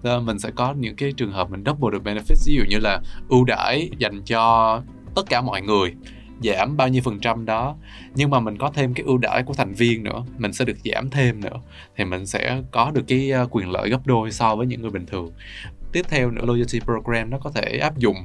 Ờ, 0.03 0.19
mình 0.19 0.39
sẽ 0.39 0.51
có 0.56 0.74
những 0.74 0.95
cái 0.95 1.12
trường 1.12 1.31
hợp 1.31 1.50
mình 1.51 1.63
double 1.65 1.92
được 1.92 2.03
benefits. 2.03 2.45
Ví 2.48 2.56
dụ 2.56 2.63
như 2.69 2.77
là 2.80 3.01
ưu 3.30 3.45
đãi 3.45 3.89
dành 3.98 4.21
cho 4.25 4.81
tất 5.15 5.24
cả 5.30 5.42
mọi 5.42 5.62
người, 5.62 5.94
giảm 6.44 6.77
bao 6.77 6.88
nhiêu 6.88 7.01
phần 7.06 7.19
trăm 7.19 7.45
đó. 7.45 7.75
Nhưng 8.15 8.30
mà 8.30 8.39
mình 8.39 8.57
có 8.57 8.71
thêm 8.74 8.94
cái 8.94 9.03
ưu 9.06 9.18
đãi 9.18 9.44
của 9.44 9.53
thành 9.53 9.74
viên 9.74 10.03
nữa, 10.03 10.24
mình 10.38 10.53
sẽ 10.53 10.65
được 10.65 10.77
giảm 10.86 11.09
thêm 11.09 11.42
nữa. 11.42 11.62
Thì 11.98 12.06
mình 12.06 12.25
sẽ 12.25 12.62
có 12.71 12.92
được 12.92 13.03
cái 13.07 13.31
ờ, 13.31 13.48
quyền 13.51 13.69
lợi 13.69 13.89
gấp 13.89 14.07
đôi 14.07 14.31
so 14.31 14.56
với 14.56 14.68
những 14.68 14.81
người 14.81 14.92
bình 14.92 15.06
thường. 15.06 15.31
Tiếp 15.92 16.06
theo 16.09 16.31
nữa, 16.31 16.42
loyalty 16.45 16.80
program 16.80 17.30
nó 17.30 17.38
có 17.38 17.51
thể 17.51 17.77
áp 17.77 17.98
dụng 17.98 18.18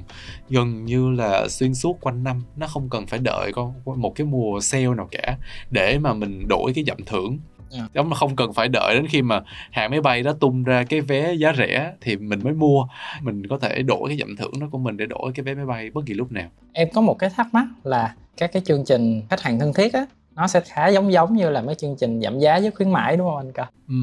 gần 0.49 0.85
như 0.85 1.11
là 1.11 1.49
xuyên 1.49 1.75
suốt 1.75 2.01
quanh 2.01 2.25
năm. 2.25 2.43
Nó 2.57 2.67
không 2.67 2.89
cần 2.91 3.07
phải 3.07 3.19
đợi 3.19 3.53
con 3.53 3.75
một 3.85 4.13
cái 4.15 4.27
mùa 4.27 4.61
sale 4.61 4.95
nào 4.95 5.09
cả 5.11 5.39
để 5.71 5.99
mà 5.99 6.15
mình 6.15 6.49
đổi 6.49 6.73
cái 6.75 6.85
giảm 6.87 7.05
thưởng 7.07 7.39
yeah. 7.73 7.91
Dạ. 7.95 8.03
mà 8.03 8.17
không 8.17 8.37
cần 8.37 8.53
phải 8.53 8.69
đợi 8.69 8.95
đến 8.95 9.07
khi 9.07 9.23
mà 9.23 9.41
hãng 9.71 9.91
máy 9.91 10.01
bay 10.01 10.23
đó 10.23 10.33
tung 10.41 10.65
ra 10.65 10.85
cái 10.85 11.01
vé 11.01 11.33
giá 11.33 11.53
rẻ 11.59 11.93
thì 12.01 12.17
mình 12.17 12.41
mới 12.45 12.53
mua 12.53 12.87
mình 13.23 13.47
có 13.47 13.59
thể 13.59 13.83
đổi 13.83 14.09
cái 14.09 14.19
giảm 14.19 14.37
thưởng 14.37 14.53
đó 14.61 14.67
của 14.71 14.79
mình 14.79 14.97
để 14.97 15.07
đổi 15.07 15.33
cái 15.35 15.45
vé 15.45 15.55
máy 15.55 15.67
bay 15.67 15.91
bất 15.91 16.07
kỳ 16.07 16.15
lúc 16.15 16.33
nào 16.33 16.49
em 16.73 16.89
có 16.95 17.01
một 17.01 17.19
cái 17.19 17.31
thắc 17.31 17.55
mắc 17.55 17.67
là 17.85 18.15
các 18.37 18.53
cái 18.53 18.63
chương 18.67 18.85
trình 18.85 19.23
khách 19.31 19.41
hàng 19.41 19.59
thân 19.59 19.73
thiết 19.73 19.93
á 19.93 20.07
nó 20.35 20.47
sẽ 20.47 20.61
khá 20.61 20.89
giống 20.89 21.13
giống 21.13 21.37
như 21.37 21.51
là 21.51 21.63
mấy 21.63 21.75
chương 21.75 21.97
trình 21.99 22.21
giảm 22.21 22.39
giá 22.39 22.61
với 22.61 22.71
khuyến 22.71 22.93
mãi 22.93 23.17
đúng 23.17 23.29
không 23.29 23.37
anh 23.37 23.53
ca 23.53 23.67
ừ 23.89 23.95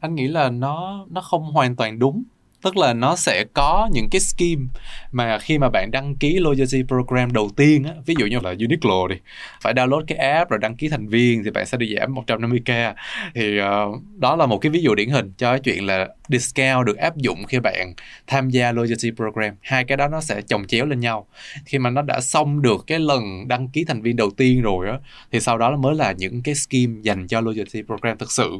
anh 0.00 0.14
nghĩ 0.14 0.28
là 0.28 0.50
nó 0.50 1.06
nó 1.10 1.20
không 1.20 1.42
hoàn 1.42 1.76
toàn 1.76 1.98
đúng 1.98 2.22
tức 2.62 2.76
là 2.76 2.92
nó 2.92 3.16
sẽ 3.16 3.44
có 3.54 3.88
những 3.92 4.10
cái 4.10 4.20
scheme 4.20 4.62
mà 5.12 5.38
khi 5.38 5.58
mà 5.58 5.68
bạn 5.68 5.90
đăng 5.90 6.16
ký 6.16 6.38
loyalty 6.38 6.82
program 6.88 7.32
đầu 7.32 7.50
tiên 7.56 7.84
á, 7.84 7.92
ví 8.06 8.14
dụ 8.18 8.26
như 8.26 8.38
là 8.42 8.52
Uniqlo 8.52 9.06
đi 9.06 9.16
phải 9.60 9.74
download 9.74 10.04
cái 10.06 10.18
app 10.18 10.50
rồi 10.50 10.58
đăng 10.58 10.76
ký 10.76 10.88
thành 10.88 11.08
viên 11.08 11.44
thì 11.44 11.50
bạn 11.50 11.66
sẽ 11.66 11.78
được 11.78 11.86
giảm 12.00 12.14
150k 12.14 12.94
thì 13.34 13.60
uh, 13.60 14.02
đó 14.16 14.36
là 14.36 14.46
một 14.46 14.58
cái 14.58 14.70
ví 14.70 14.82
dụ 14.82 14.94
điển 14.94 15.08
hình 15.08 15.32
cho 15.38 15.50
cái 15.50 15.60
chuyện 15.60 15.86
là 15.86 16.08
discount 16.32 16.86
được 16.86 16.96
áp 16.96 17.16
dụng 17.16 17.44
khi 17.44 17.60
bạn 17.60 17.94
tham 18.26 18.50
gia 18.50 18.72
loyalty 18.72 19.10
program. 19.10 19.54
Hai 19.60 19.84
cái 19.84 19.96
đó 19.96 20.08
nó 20.08 20.20
sẽ 20.20 20.42
chồng 20.42 20.66
chéo 20.66 20.86
lên 20.86 21.00
nhau. 21.00 21.26
Khi 21.66 21.78
mà 21.78 21.90
nó 21.90 22.02
đã 22.02 22.20
xong 22.20 22.62
được 22.62 22.84
cái 22.86 22.98
lần 22.98 23.48
đăng 23.48 23.68
ký 23.68 23.84
thành 23.84 24.02
viên 24.02 24.16
đầu 24.16 24.30
tiên 24.30 24.62
rồi 24.62 24.88
á, 24.88 24.98
thì 25.32 25.40
sau 25.40 25.58
đó 25.58 25.76
mới 25.76 25.94
là 25.94 26.12
những 26.12 26.42
cái 26.42 26.54
scheme 26.54 27.00
dành 27.02 27.26
cho 27.26 27.40
loyalty 27.40 27.82
program 27.82 28.18
thực 28.18 28.32
sự. 28.32 28.50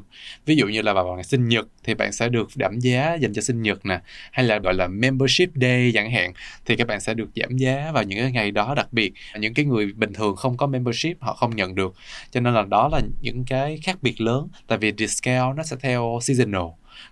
Ví 0.47 0.57
dụ 0.57 0.67
như 0.67 0.83
là 0.83 0.93
vào 0.93 1.15
ngày 1.15 1.25
sinh 1.25 1.49
nhật 1.49 1.67
thì 1.85 1.95
bạn 1.95 2.13
sẽ 2.13 2.29
được 2.29 2.49
giảm 2.55 2.79
giá 2.79 3.15
dành 3.15 3.33
cho 3.35 3.43
sinh 3.43 3.63
nhật 3.63 3.87
nè, 3.87 4.01
hay 4.33 4.47
là 4.47 4.59
gọi 4.59 4.75
là 4.75 4.87
membership 4.87 5.49
day 5.55 5.91
chẳng 5.95 6.11
hạn, 6.11 6.33
thì 6.67 6.77
các 6.77 6.87
bạn 6.87 7.01
sẽ 7.01 7.15
được 7.15 7.29
giảm 7.37 7.57
giá 7.57 7.91
vào 7.95 8.03
những 8.03 8.19
cái 8.19 8.33
ngày 8.33 8.51
đó 8.51 8.75
đặc 8.75 8.93
biệt. 8.93 9.13
Những 9.39 9.55
cái 9.55 9.65
người 9.65 9.93
bình 9.93 10.13
thường 10.13 10.37
không 10.37 10.57
có 10.57 10.67
membership 10.67 11.21
họ 11.21 11.35
không 11.35 11.57
nhận 11.57 11.75
được. 11.75 11.95
Cho 12.31 12.41
nên 12.41 12.55
là 12.55 12.63
đó 12.63 12.89
là 12.93 13.01
những 13.23 13.45
cái 13.45 13.79
khác 13.83 13.99
biệt 14.03 14.21
lớn, 14.21 14.49
tại 14.67 14.79
vì 14.79 14.93
discount 14.99 15.57
nó 15.57 15.63
sẽ 15.63 15.77
theo 15.81 16.19
seasonal 16.23 16.63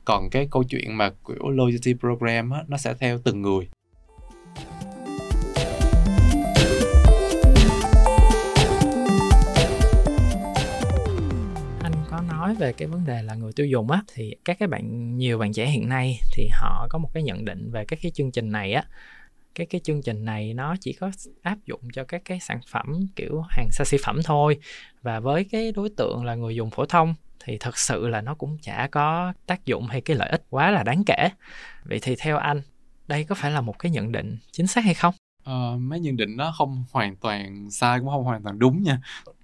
còn 0.05 0.31
cái 0.31 0.49
câu 0.51 0.65
chuyện 0.65 0.97
mà 0.97 1.11
kiểu 1.11 1.51
loyalty 1.51 1.95
program 1.95 2.51
á, 2.51 2.65
nó 2.69 2.77
sẽ 2.77 2.95
theo 2.95 3.19
từng 3.25 3.43
người. 3.43 3.69
Anh 11.83 11.93
có 12.11 12.23
nói 12.29 12.55
về 12.55 12.73
cái 12.73 12.89
vấn 12.89 13.05
đề 13.05 13.23
là 13.23 13.35
người 13.35 13.53
tiêu 13.53 13.67
dùng 13.67 13.91
á 13.91 14.03
thì 14.15 14.35
các 14.45 14.57
cái 14.59 14.69
bạn 14.69 15.17
nhiều 15.17 15.39
bạn 15.39 15.53
trẻ 15.53 15.67
hiện 15.67 15.89
nay 15.89 16.19
thì 16.33 16.49
họ 16.53 16.87
có 16.91 16.99
một 16.99 17.11
cái 17.15 17.23
nhận 17.23 17.45
định 17.45 17.71
về 17.71 17.85
các 17.85 17.99
cái 18.03 18.13
chương 18.15 18.31
trình 18.31 18.53
này 18.53 18.73
á. 18.73 18.85
Cái 19.55 19.67
cái 19.67 19.81
chương 19.85 20.03
trình 20.03 20.25
này 20.25 20.55
nó 20.55 20.77
chỉ 20.81 20.93
có 20.93 21.11
áp 21.43 21.59
dụng 21.67 21.81
cho 21.93 22.05
các 22.05 22.23
cái 22.25 22.41
sản 22.41 22.61
phẩm 22.71 23.07
kiểu 23.17 23.43
hàng 23.51 23.69
xa 23.71 23.85
xỉ 23.85 23.97
phẩm 24.05 24.21
thôi. 24.25 24.59
Và 25.03 25.21
với 25.21 25.45
cái 25.45 25.73
đối 25.73 25.89
tượng 25.97 26.25
là 26.25 26.35
người 26.35 26.55
dùng 26.55 26.71
phổ 26.71 26.87
thông 26.87 27.15
thì 27.45 27.57
thật 27.61 27.79
sự 27.79 28.09
là 28.09 28.21
nó 28.21 28.35
cũng 28.35 28.59
chả 28.63 28.89
có 28.93 29.33
tác 29.47 29.67
dụng 29.67 29.87
hay 29.87 30.01
cái 30.01 30.17
lợi 30.17 30.29
ích 30.29 30.43
quá 30.51 30.71
là 30.71 30.83
đáng 30.83 31.03
kể. 31.07 31.29
Vậy 31.85 31.99
thì 32.03 32.17
theo 32.19 32.37
anh 32.37 32.63
đây 33.09 33.25
có 33.25 33.35
phải 33.35 33.51
là 33.51 33.61
một 33.61 33.79
cái 33.79 33.93
nhận 33.93 34.13
định 34.13 34.37
chính 34.53 34.67
xác 34.67 34.85
hay 34.85 34.95
không? 34.95 35.15
Ờ, 35.45 35.77
mấy 35.81 36.01
nhận 36.01 36.17
định 36.17 36.37
nó 36.37 36.53
không 36.57 36.85
hoàn 36.93 37.17
toàn 37.17 37.71
sai 37.71 37.99
cũng 37.99 38.09
không 38.09 38.25
hoàn 38.25 38.43
toàn 38.43 38.59
đúng 38.59 38.83
nha. 38.83 38.99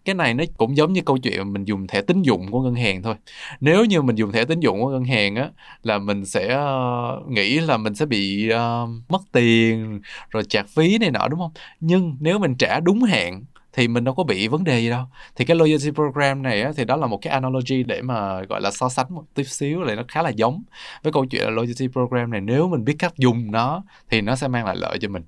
Cái 0.05 0.15
này 0.15 0.35
nó 0.35 0.45
cũng 0.57 0.77
giống 0.77 0.93
như 0.93 1.01
câu 1.07 1.19
chuyện 1.19 1.53
mình 1.53 1.65
dùng 1.65 1.87
thẻ 1.87 2.03
tín 2.03 2.23
dụng 2.23 2.51
của 2.51 2.63
ngân 2.63 2.75
hàng 2.75 3.03
thôi. 3.03 3.15
Nếu 3.61 3.85
như 3.85 4.03
mình 4.03 4.17
dùng 4.17 4.33
thẻ 4.33 4.45
tín 4.45 4.61
dụng 4.61 4.81
của 4.81 4.91
ngân 4.91 5.05
hàng 5.05 5.37
á 5.37 5.51
là 5.83 5.99
mình 5.99 6.27
sẽ 6.27 6.57
uh, 6.57 7.29
nghĩ 7.29 7.61
là 7.61 7.77
mình 7.77 7.95
sẽ 7.95 8.07
bị 8.07 8.51
uh, 8.53 8.89
mất 9.09 9.23
tiền 9.33 10.01
rồi 10.31 10.45
chạc 10.45 10.69
phí 10.69 10.99
này 10.99 11.11
nọ 11.11 11.29
đúng 11.29 11.41
không? 11.41 11.53
Nhưng 11.81 12.17
nếu 12.21 12.39
mình 12.39 12.55
trả 12.59 12.81
đúng 12.81 13.03
hạn 13.03 13.45
thì 13.77 13.89
mình 13.89 14.05
đâu 14.05 14.15
có 14.15 14.25
bị 14.25 14.49
vấn 14.49 14.65
đề 14.65 14.81
gì 14.81 14.91
đâu. 14.91 15.05
Thì 15.37 15.45
cái 15.45 15.57
loyalty 15.57 15.91
program 15.91 16.43
này 16.43 16.63
á, 16.63 16.73
thì 16.77 16.85
đó 16.85 16.97
là 16.97 17.07
một 17.07 17.19
cái 17.23 17.33
analogy 17.33 17.83
để 17.83 18.03
mà 18.03 18.43
gọi 18.43 18.61
là 18.61 18.71
so 18.71 18.89
sánh 18.89 19.07
một 19.09 19.25
tí 19.35 19.45
xíu 19.45 19.83
lại 19.83 19.97
nó 19.97 20.03
khá 20.09 20.23
là 20.23 20.31
giống 20.31 20.63
với 21.03 21.13
câu 21.13 21.27
chuyện 21.27 21.45
là 21.45 21.51
loyalty 21.51 21.89
program 21.89 22.31
này. 22.31 22.41
Nếu 22.41 22.69
mình 22.69 22.85
biết 22.85 22.97
cách 22.99 23.17
dùng 23.17 23.53
nó 23.53 23.83
thì 24.11 24.21
nó 24.21 24.37
sẽ 24.37 24.49
mang 24.49 24.65
lại 24.67 24.77
lợi 24.77 24.99
cho 25.01 25.09
mình. 25.09 25.23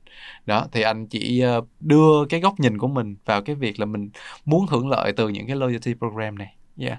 Đó 0.47 0.67
thì 0.73 0.83
anh 0.83 1.07
chỉ 1.07 1.41
ờ, 1.41 1.61
đưa 1.81 2.25
cái 2.29 2.41
góc 2.41 2.61
nhìn 2.61 2.79
của 2.79 2.89
mình 2.89 3.17
vào 3.25 3.43
cái 3.43 3.57
việc 3.57 3.81
là 3.81 3.87
mình 3.87 4.11
muốn 4.45 4.67
hưởng 4.67 4.89
lợi 4.89 5.13
từ 5.13 5.29
những 5.29 5.47
cái 5.47 5.57
loyalty 5.57 5.95
program 5.95 6.39
này. 6.39 6.55
Yeah 6.79 6.99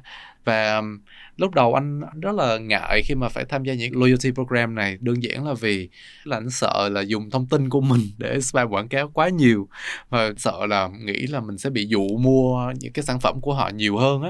và 0.49 0.75
um, 0.75 0.99
lúc 1.37 1.53
đầu 1.53 1.73
anh 1.73 2.01
rất 2.21 2.35
là 2.35 2.57
ngại 2.57 3.01
khi 3.05 3.15
mà 3.15 3.29
phải 3.29 3.45
tham 3.45 3.63
gia 3.63 3.73
những 3.73 3.97
loyalty 3.97 4.31
program 4.31 4.75
này. 4.75 4.97
Đơn 5.01 5.23
giản 5.23 5.47
là 5.47 5.53
vì 5.53 5.89
là 6.23 6.37
anh 6.37 6.49
sợ 6.49 6.89
là 6.91 7.01
dùng 7.01 7.29
thông 7.29 7.47
tin 7.47 7.69
của 7.69 7.81
mình 7.81 8.01
để 8.17 8.41
spam 8.41 8.69
quảng 8.69 8.87
cáo 8.87 9.09
quá 9.09 9.29
nhiều. 9.29 9.67
Và 10.09 10.31
sợ 10.37 10.65
là 10.65 10.87
nghĩ 10.87 11.27
là 11.27 11.39
mình 11.39 11.57
sẽ 11.57 11.69
bị 11.69 11.85
dụ 11.85 12.07
mua 12.19 12.73
những 12.79 12.93
cái 12.93 13.03
sản 13.03 13.19
phẩm 13.19 13.41
của 13.41 13.53
họ 13.53 13.69
nhiều 13.69 13.97
hơn 13.97 14.21
á. 14.21 14.29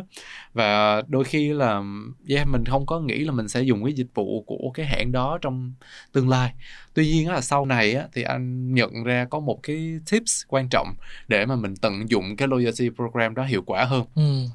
Và 0.53 1.01
đôi 1.07 1.23
khi 1.23 1.53
là 1.53 1.77
um, 1.77 2.13
yeah, 2.29 2.47
mình 2.47 2.63
không 2.65 2.85
có 2.85 2.99
nghĩ 2.99 3.19
là 3.19 3.31
mình 3.31 3.47
sẽ 3.47 3.61
dùng 3.61 3.83
cái 3.83 3.93
dịch 3.93 4.09
vụ 4.13 4.43
của 4.47 4.71
cái 4.73 4.85
hãng 4.85 5.11
đó 5.11 5.37
trong 5.41 5.73
tương 6.13 6.29
lai. 6.29 6.53
Tuy 6.93 7.07
nhiên 7.07 7.29
là 7.29 7.41
sau 7.41 7.65
này 7.65 7.93
á, 7.93 8.03
thì 8.13 8.23
anh 8.23 8.73
nhận 8.73 9.03
ra 9.03 9.25
có 9.29 9.39
một 9.39 9.59
cái 9.63 9.99
tips 10.11 10.41
quan 10.47 10.69
trọng 10.69 10.93
để 11.27 11.45
mà 11.45 11.55
mình 11.55 11.75
tận 11.75 12.09
dụng 12.09 12.35
cái 12.35 12.47
loyalty 12.47 12.89
program 12.89 13.35
đó 13.35 13.43
hiệu 13.43 13.61
quả 13.65 13.83
hơn. 13.83 14.03
Ừ 14.15 14.45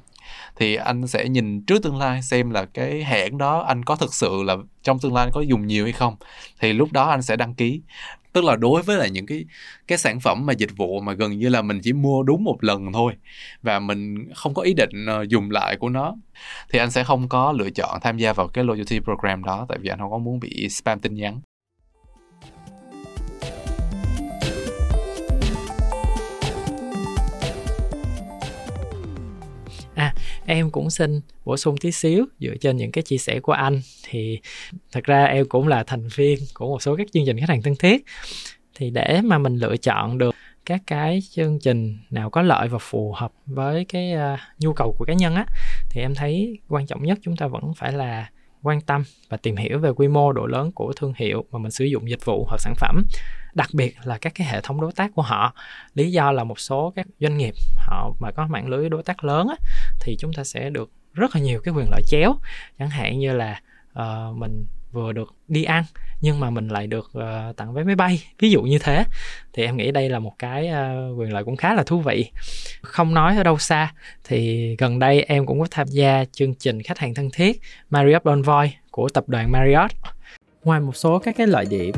thì 0.56 0.74
anh 0.74 1.06
sẽ 1.06 1.28
nhìn 1.28 1.62
trước 1.66 1.82
tương 1.82 1.96
lai 1.96 2.22
xem 2.22 2.50
là 2.50 2.64
cái 2.64 3.02
hãng 3.02 3.38
đó 3.38 3.58
anh 3.58 3.84
có 3.84 3.96
thực 3.96 4.14
sự 4.14 4.42
là 4.42 4.56
trong 4.82 4.98
tương 4.98 5.14
lai 5.14 5.24
anh 5.24 5.32
có 5.34 5.40
dùng 5.40 5.66
nhiều 5.66 5.84
hay 5.84 5.92
không. 5.92 6.16
Thì 6.60 6.72
lúc 6.72 6.92
đó 6.92 7.04
anh 7.10 7.22
sẽ 7.22 7.36
đăng 7.36 7.54
ký. 7.54 7.80
Tức 8.32 8.44
là 8.44 8.56
đối 8.56 8.82
với 8.82 8.96
là 8.98 9.06
những 9.06 9.26
cái 9.26 9.44
cái 9.88 9.98
sản 9.98 10.20
phẩm 10.20 10.46
mà 10.46 10.52
dịch 10.52 10.76
vụ 10.76 11.00
mà 11.00 11.12
gần 11.12 11.38
như 11.38 11.48
là 11.48 11.62
mình 11.62 11.80
chỉ 11.82 11.92
mua 11.92 12.22
đúng 12.22 12.44
một 12.44 12.64
lần 12.64 12.92
thôi 12.92 13.12
và 13.62 13.78
mình 13.78 14.32
không 14.34 14.54
có 14.54 14.62
ý 14.62 14.74
định 14.74 15.06
ờ, 15.06 15.24
dùng 15.28 15.50
lại 15.50 15.76
của 15.76 15.88
nó, 15.88 16.14
thì 16.70 16.78
anh 16.78 16.90
sẽ 16.90 17.04
không 17.04 17.28
có 17.28 17.52
lựa 17.52 17.70
chọn 17.70 18.00
tham 18.02 18.18
gia 18.18 18.32
vào 18.32 18.48
cái 18.48 18.64
loyalty 18.64 19.00
program 19.00 19.44
đó 19.44 19.66
tại 19.68 19.78
vì 19.80 19.88
anh 19.88 19.98
không 19.98 20.10
có 20.10 20.18
muốn 20.18 20.40
bị 20.40 20.68
spam 20.68 21.00
tin 21.00 21.14
nhắn. 21.14 21.40
Em 30.46 30.70
cũng 30.70 30.90
xin 30.90 31.20
bổ 31.44 31.56
sung 31.56 31.76
tí 31.76 31.92
xíu 31.92 32.26
dựa 32.40 32.54
trên 32.60 32.76
những 32.76 32.92
cái 32.92 33.02
chia 33.02 33.18
sẻ 33.18 33.40
của 33.40 33.52
anh. 33.52 33.80
Thì 34.08 34.40
thật 34.92 35.04
ra 35.04 35.24
em 35.24 35.48
cũng 35.48 35.68
là 35.68 35.84
thành 35.84 36.08
viên 36.14 36.38
của 36.54 36.66
một 36.66 36.82
số 36.82 36.96
các 36.96 37.06
chương 37.12 37.26
trình 37.26 37.40
khách 37.40 37.48
hàng 37.48 37.62
thân 37.62 37.74
thiết. 37.78 38.04
Thì 38.74 38.90
để 38.90 39.20
mà 39.24 39.38
mình 39.38 39.56
lựa 39.56 39.76
chọn 39.76 40.18
được 40.18 40.34
các 40.66 40.82
cái 40.86 41.20
chương 41.30 41.58
trình 41.58 41.98
nào 42.10 42.30
có 42.30 42.42
lợi 42.42 42.68
và 42.68 42.78
phù 42.78 43.12
hợp 43.12 43.32
với 43.46 43.84
cái 43.84 44.12
uh, 44.14 44.38
nhu 44.58 44.72
cầu 44.72 44.94
của 44.98 45.04
cá 45.04 45.14
nhân 45.14 45.34
á 45.34 45.46
thì 45.90 46.00
em 46.00 46.14
thấy 46.14 46.58
quan 46.68 46.86
trọng 46.86 47.02
nhất 47.02 47.18
chúng 47.22 47.36
ta 47.36 47.46
vẫn 47.46 47.74
phải 47.76 47.92
là 47.92 48.30
quan 48.62 48.80
tâm 48.80 49.04
và 49.28 49.36
tìm 49.36 49.56
hiểu 49.56 49.78
về 49.78 49.90
quy 49.90 50.08
mô 50.08 50.32
độ 50.32 50.46
lớn 50.46 50.72
của 50.72 50.92
thương 50.96 51.12
hiệu 51.16 51.44
mà 51.50 51.58
mình 51.58 51.70
sử 51.70 51.84
dụng 51.84 52.10
dịch 52.10 52.24
vụ 52.24 52.44
hoặc 52.48 52.60
sản 52.60 52.74
phẩm 52.76 53.04
đặc 53.54 53.68
biệt 53.72 53.96
là 54.04 54.18
các 54.18 54.32
cái 54.34 54.46
hệ 54.46 54.60
thống 54.60 54.80
đối 54.80 54.92
tác 54.92 55.10
của 55.14 55.22
họ. 55.22 55.54
Lý 55.94 56.12
do 56.12 56.32
là 56.32 56.44
một 56.44 56.60
số 56.60 56.92
các 56.96 57.06
doanh 57.20 57.38
nghiệp 57.38 57.54
họ 57.76 58.10
mà 58.18 58.30
có 58.30 58.46
mạng 58.46 58.68
lưới 58.68 58.88
đối 58.88 59.02
tác 59.02 59.24
lớn 59.24 59.48
á, 59.48 59.56
thì 60.00 60.16
chúng 60.18 60.32
ta 60.32 60.44
sẽ 60.44 60.70
được 60.70 60.90
rất 61.12 61.36
là 61.36 61.42
nhiều 61.42 61.60
cái 61.64 61.74
quyền 61.74 61.90
lợi 61.90 62.02
chéo. 62.06 62.34
Chẳng 62.78 62.90
hạn 62.90 63.18
như 63.18 63.32
là 63.32 63.60
uh, 63.98 64.36
mình 64.36 64.66
vừa 64.92 65.12
được 65.12 65.34
đi 65.48 65.64
ăn 65.64 65.84
nhưng 66.20 66.40
mà 66.40 66.50
mình 66.50 66.68
lại 66.68 66.86
được 66.86 67.12
uh, 67.18 67.56
tặng 67.56 67.74
vé 67.74 67.84
máy 67.84 67.94
bay. 67.94 68.22
Ví 68.38 68.50
dụ 68.50 68.62
như 68.62 68.78
thế. 68.78 69.04
Thì 69.52 69.64
em 69.64 69.76
nghĩ 69.76 69.90
đây 69.90 70.08
là 70.08 70.18
một 70.18 70.32
cái 70.38 70.70
uh, 70.70 71.18
quyền 71.18 71.32
lợi 71.32 71.44
cũng 71.44 71.56
khá 71.56 71.74
là 71.74 71.82
thú 71.82 72.00
vị. 72.00 72.30
Không 72.82 73.14
nói 73.14 73.36
ở 73.36 73.42
đâu 73.42 73.58
xa 73.58 73.92
thì 74.24 74.76
gần 74.78 74.98
đây 74.98 75.22
em 75.22 75.46
cũng 75.46 75.60
có 75.60 75.66
tham 75.70 75.86
gia 75.86 76.24
chương 76.32 76.54
trình 76.54 76.82
khách 76.82 76.98
hàng 76.98 77.14
thân 77.14 77.30
thiết 77.32 77.60
Marriott 77.90 78.24
Bonvoy 78.24 78.70
của 78.90 79.08
tập 79.08 79.24
đoàn 79.26 79.52
Marriott. 79.52 79.92
Ngoài 80.64 80.80
một 80.80 80.96
số 80.96 81.18
các 81.18 81.34
cái 81.38 81.46
lợi 81.46 81.66
điểm 81.70 81.94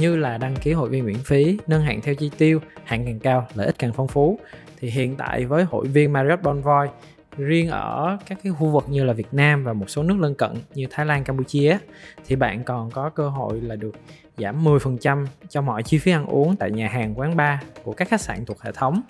như 0.00 0.16
là 0.16 0.38
đăng 0.38 0.56
ký 0.56 0.72
hội 0.72 0.88
viên 0.88 1.06
miễn 1.06 1.18
phí 1.18 1.58
nâng 1.66 1.82
hạng 1.82 2.00
theo 2.00 2.14
chi 2.14 2.30
tiêu 2.38 2.60
hạng 2.84 3.04
càng 3.04 3.18
cao 3.18 3.46
lợi 3.54 3.66
ích 3.66 3.78
càng 3.78 3.92
phong 3.92 4.08
phú 4.08 4.38
thì 4.80 4.90
hiện 4.90 5.16
tại 5.16 5.44
với 5.44 5.64
hội 5.64 5.86
viên 5.86 6.12
Marriott 6.12 6.42
Bonvoy 6.42 6.88
riêng 7.36 7.68
ở 7.68 8.18
các 8.26 8.38
cái 8.42 8.52
khu 8.52 8.66
vực 8.66 8.84
như 8.88 9.04
là 9.04 9.12
Việt 9.12 9.26
Nam 9.32 9.64
và 9.64 9.72
một 9.72 9.90
số 9.90 10.02
nước 10.02 10.16
lân 10.20 10.34
cận 10.34 10.50
như 10.74 10.86
Thái 10.90 11.06
Lan, 11.06 11.24
Campuchia 11.24 11.78
thì 12.26 12.36
bạn 12.36 12.64
còn 12.64 12.90
có 12.90 13.10
cơ 13.10 13.28
hội 13.28 13.60
là 13.60 13.76
được 13.76 13.94
giảm 14.38 14.64
10% 14.64 15.26
cho 15.48 15.62
mọi 15.62 15.82
chi 15.82 15.98
phí 15.98 16.12
ăn 16.12 16.26
uống 16.26 16.56
tại 16.56 16.70
nhà 16.70 16.88
hàng 16.88 17.18
quán 17.18 17.36
bar 17.36 17.58
của 17.82 17.92
các 17.92 18.08
khách 18.08 18.20
sạn 18.20 18.44
thuộc 18.44 18.62
hệ 18.62 18.72
thống. 18.72 19.00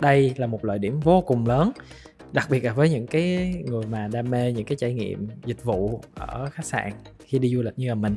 Đây 0.00 0.34
là 0.36 0.46
một 0.46 0.64
lợi 0.64 0.78
điểm 0.78 1.00
vô 1.00 1.20
cùng 1.20 1.46
lớn 1.46 1.72
đặc 2.32 2.50
biệt 2.50 2.64
là 2.64 2.72
với 2.72 2.90
những 2.90 3.06
cái 3.06 3.54
người 3.66 3.86
mà 3.86 4.08
đam 4.12 4.30
mê 4.30 4.52
những 4.52 4.64
cái 4.64 4.76
trải 4.76 4.94
nghiệm 4.94 5.28
dịch 5.44 5.64
vụ 5.64 6.00
ở 6.14 6.48
khách 6.52 6.66
sạn 6.66 6.92
khi 7.26 7.38
đi 7.38 7.48
du 7.48 7.62
lịch 7.62 7.78
như 7.78 7.88
là 7.88 7.94
mình 7.94 8.16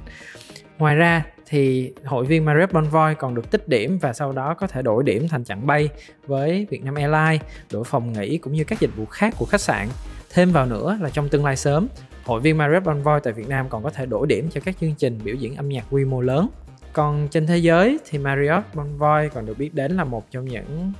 ngoài 0.77 0.95
ra 0.95 1.23
thì 1.45 1.93
hội 2.05 2.25
viên 2.25 2.45
Marriott 2.45 2.73
Bonvoy 2.73 3.15
còn 3.19 3.35
được 3.35 3.51
tích 3.51 3.67
điểm 3.67 3.97
và 3.97 4.13
sau 4.13 4.31
đó 4.31 4.53
có 4.53 4.67
thể 4.67 4.81
đổi 4.81 5.03
điểm 5.03 5.27
thành 5.27 5.43
chặng 5.43 5.67
bay 5.67 5.89
với 6.27 6.67
Vietnam 6.69 6.95
Airlines, 6.95 7.41
đổi 7.71 7.83
phòng 7.83 8.13
nghỉ 8.13 8.37
cũng 8.37 8.53
như 8.53 8.63
các 8.63 8.79
dịch 8.79 8.95
vụ 8.95 9.05
khác 9.05 9.33
của 9.37 9.45
khách 9.45 9.61
sạn. 9.61 9.87
Thêm 10.29 10.51
vào 10.51 10.65
nữa 10.65 10.97
là 11.01 11.09
trong 11.09 11.29
tương 11.29 11.45
lai 11.45 11.55
sớm, 11.55 11.87
hội 12.25 12.41
viên 12.41 12.57
Marriott 12.57 12.85
Bonvoy 12.85 13.19
tại 13.23 13.33
Việt 13.33 13.47
Nam 13.47 13.69
còn 13.69 13.83
có 13.83 13.89
thể 13.89 14.05
đổi 14.05 14.27
điểm 14.27 14.49
cho 14.49 14.61
các 14.65 14.75
chương 14.81 14.95
trình 14.97 15.19
biểu 15.23 15.35
diễn 15.35 15.55
âm 15.55 15.69
nhạc 15.69 15.85
quy 15.89 16.05
mô 16.05 16.21
lớn. 16.21 16.49
Còn 16.93 17.27
trên 17.31 17.47
thế 17.47 17.57
giới 17.57 17.99
thì 18.09 18.17
Marriott 18.17 18.63
Bonvoy 18.73 19.29
còn 19.33 19.45
được 19.45 19.57
biết 19.57 19.73
đến 19.73 19.91
là 19.91 20.03
một 20.03 20.31
trong 20.31 20.45
những 20.45 20.91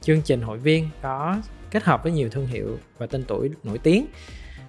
chương 0.00 0.22
trình 0.22 0.40
hội 0.40 0.58
viên 0.58 0.88
có 1.02 1.36
kết 1.70 1.84
hợp 1.84 2.02
với 2.02 2.12
nhiều 2.12 2.28
thương 2.28 2.46
hiệu 2.46 2.78
và 2.98 3.06
tên 3.06 3.24
tuổi 3.28 3.50
nổi 3.64 3.78
tiếng 3.78 4.06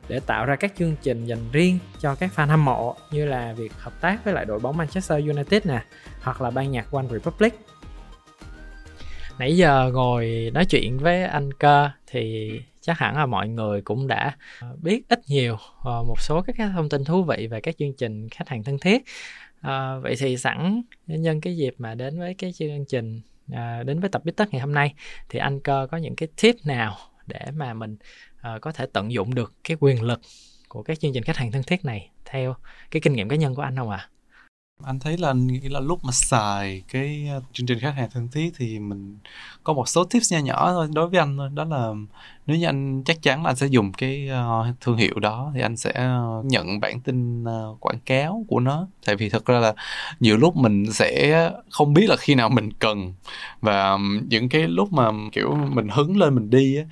để 0.08 0.20
tạo 0.20 0.46
ra 0.46 0.56
các 0.56 0.74
chương 0.78 0.96
trình 1.02 1.26
dành 1.26 1.52
riêng 1.52 1.80
cho 2.00 2.16
các 2.16 2.32
fan 2.36 2.48
hâm 2.48 2.66
mộ 2.66 2.96
như 3.12 3.26
là 3.26 3.54
việc 3.54 3.74
hợp 3.78 4.02
tác 4.02 4.26
với 4.26 4.34
lại 4.34 4.46
đội 4.46 4.60
bóng 4.60 4.78
Manchester 4.78 5.26
United 5.28 5.66
nè 5.66 5.84
hoặc 6.22 6.42
là 6.42 6.50
ban 6.50 6.72
nhạc 6.72 6.92
One 6.92 7.06
Republic. 7.12 7.54
Nãy 9.40 9.58
giờ 9.58 9.92
ngồi 9.94 10.52
nói 10.54 10.66
chuyện 10.66 10.98
với 10.98 11.24
anh 11.24 11.54
cơ 11.54 11.90
thì 12.08 12.52
chắc 12.82 13.00
hẳn 13.00 13.18
là 13.18 13.26
mọi 13.26 13.48
người 13.48 13.82
cũng 13.82 14.08
đã 14.08 14.36
biết 14.82 15.10
ít 15.10 15.20
nhiều 15.28 15.58
ờ, 15.84 16.04
một 16.04 16.22
số 16.22 16.42
các 16.42 16.56
thông 16.76 16.90
tin 16.90 17.04
thú 17.04 17.24
vị 17.24 17.48
về 17.48 17.62
các 17.62 17.76
chương 17.78 17.94
trình 17.94 18.30
khách 18.30 18.50
hàng 18.50 18.64
thân 18.64 18.80
thiết. 18.80 19.04
À, 19.62 19.98
vậy 19.98 20.16
thì 20.20 20.38
sẵn 20.38 20.82
nhân 21.08 21.42
cái 21.42 21.58
dịp 21.58 21.76
mà 21.78 21.96
đến 21.96 22.20
với 22.20 22.34
cái 22.34 22.54
chương 22.54 22.86
trình 22.86 23.22
à, 23.54 23.84
đến 23.84 24.00
với 24.00 24.10
tập 24.10 24.22
bít 24.26 24.36
tất 24.36 24.50
ngày 24.52 24.62
hôm 24.62 24.74
nay 24.74 24.94
thì 25.30 25.40
anh 25.40 25.60
cơ 25.60 25.88
có 25.92 25.98
những 25.98 26.16
cái 26.16 26.30
tip 26.42 26.56
nào 26.66 26.98
để 27.27 27.46
mà 27.55 27.74
mình 27.74 27.98
uh, 28.55 28.62
có 28.62 28.72
thể 28.72 28.86
tận 28.93 29.12
dụng 29.12 29.36
được 29.36 29.53
cái 29.63 29.77
quyền 29.79 30.01
lực 30.01 30.19
của 30.69 30.84
các 30.84 31.00
chương 31.00 31.13
trình 31.13 31.24
khách 31.24 31.38
hàng 31.38 31.51
thân 31.51 31.63
thiết 31.63 31.86
này 31.86 32.12
theo 32.25 32.55
cái 32.91 33.01
kinh 33.01 33.13
nghiệm 33.13 33.29
cá 33.29 33.36
nhân 33.36 33.55
của 33.55 33.62
anh 33.62 33.75
không 33.75 33.89
ạ? 33.89 33.98
À? 33.98 34.10
Anh 34.84 35.00
thấy 35.00 35.17
là 35.17 35.34
nghĩ 35.34 35.60
là 35.60 35.79
lúc 35.79 36.03
mà 36.03 36.12
xài 36.12 36.84
cái 36.88 37.27
ờ, 37.31 37.41
chương 37.53 37.67
trình 37.67 37.79
khách 37.79 37.93
hàng 37.96 38.10
thân 38.13 38.27
thiết 38.31 38.53
thì 38.57 38.79
mình 38.79 39.17
có 39.63 39.74
một 39.74 39.88
số 39.88 40.03
tips 40.03 40.34
nhỏ 40.34 40.39
nhỏ 40.39 40.72
thôi. 40.72 40.88
Đối 40.93 41.07
với 41.10 41.19
anh 41.19 41.38
thôi 41.38 41.50
đó 41.53 41.63
là 41.63 41.91
nếu 42.46 42.57
như 42.57 42.65
anh 42.65 43.03
chắc 43.05 43.22
chắn 43.22 43.43
là 43.43 43.50
anh 43.50 43.55
sẽ 43.55 43.67
dùng 43.67 43.91
cái 43.93 44.29
uh, 44.69 44.75
thương 44.81 44.98
hiệu 44.98 45.19
đó 45.19 45.51
thì 45.55 45.62
anh 45.62 45.77
sẽ 45.77 45.91
ờ, 45.93 46.41
nhận 46.46 46.79
bản 46.79 47.01
tin 47.01 47.43
uh, 47.43 47.79
quảng 47.79 48.00
cáo 48.05 48.46
của 48.48 48.60
nó. 48.60 48.88
Tại 49.05 49.15
vì 49.15 49.29
thật 49.29 49.46
ra 49.46 49.60
là 49.60 49.74
nhiều 50.19 50.38
lúc 50.38 50.55
mình 50.55 50.91
sẽ 50.93 51.51
không 51.69 51.93
biết 51.93 52.10
là 52.10 52.15
khi 52.15 52.36
nào 52.36 52.50
mình 52.50 52.74
cần 52.74 53.13
và 53.62 53.98
những 54.29 54.50
cái 54.50 54.67
lúc 54.67 54.93
mà 54.93 55.12
kiểu 55.31 55.55
mình 55.55 55.88
hứng 55.89 56.17
lên 56.17 56.36
mình 56.36 56.50
đi 56.50 56.77
á, 56.77 56.84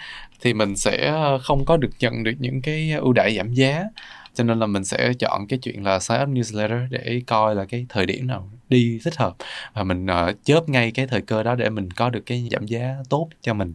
thì 0.42 0.54
mình 0.54 0.75
sẽ 0.75 1.13
không 1.44 1.65
có 1.65 1.77
được 1.77 1.92
nhận 2.00 2.24
được 2.24 2.34
những 2.39 2.62
cái 2.62 2.92
ưu 2.92 3.13
đãi 3.13 3.38
giảm 3.38 3.54
giá 3.54 3.84
cho 4.36 4.44
nên 4.44 4.60
là 4.60 4.65
mình 4.65 4.86
sẽ 4.86 5.13
chọn 5.20 5.48
cái 5.48 5.60
chuyện 5.60 5.84
là 5.84 6.00
sign 6.00 6.22
up 6.22 6.30
newsletter 6.30 6.88
để 6.89 7.22
coi 7.27 7.56
là 7.56 7.65
cái 7.65 7.86
thời 7.89 8.06
điểm 8.06 8.27
nào 8.27 8.51
đi 8.70 9.00
thích 9.04 9.15
hợp. 9.18 9.36
Và 9.74 9.84
mình 9.84 10.06
uh, 10.06 10.36
chớp 10.44 10.70
ngay 10.70 10.92
cái 10.92 11.08
thời 11.08 11.22
cơ 11.22 11.44
đó 11.44 11.56
để 11.56 11.70
mình 11.70 11.92
có 11.92 12.10
được 12.10 12.24
cái 12.25 12.48
giảm 12.51 12.65
giá 12.65 12.96
tốt 13.10 13.30
cho 13.42 13.54
mình. 13.54 13.74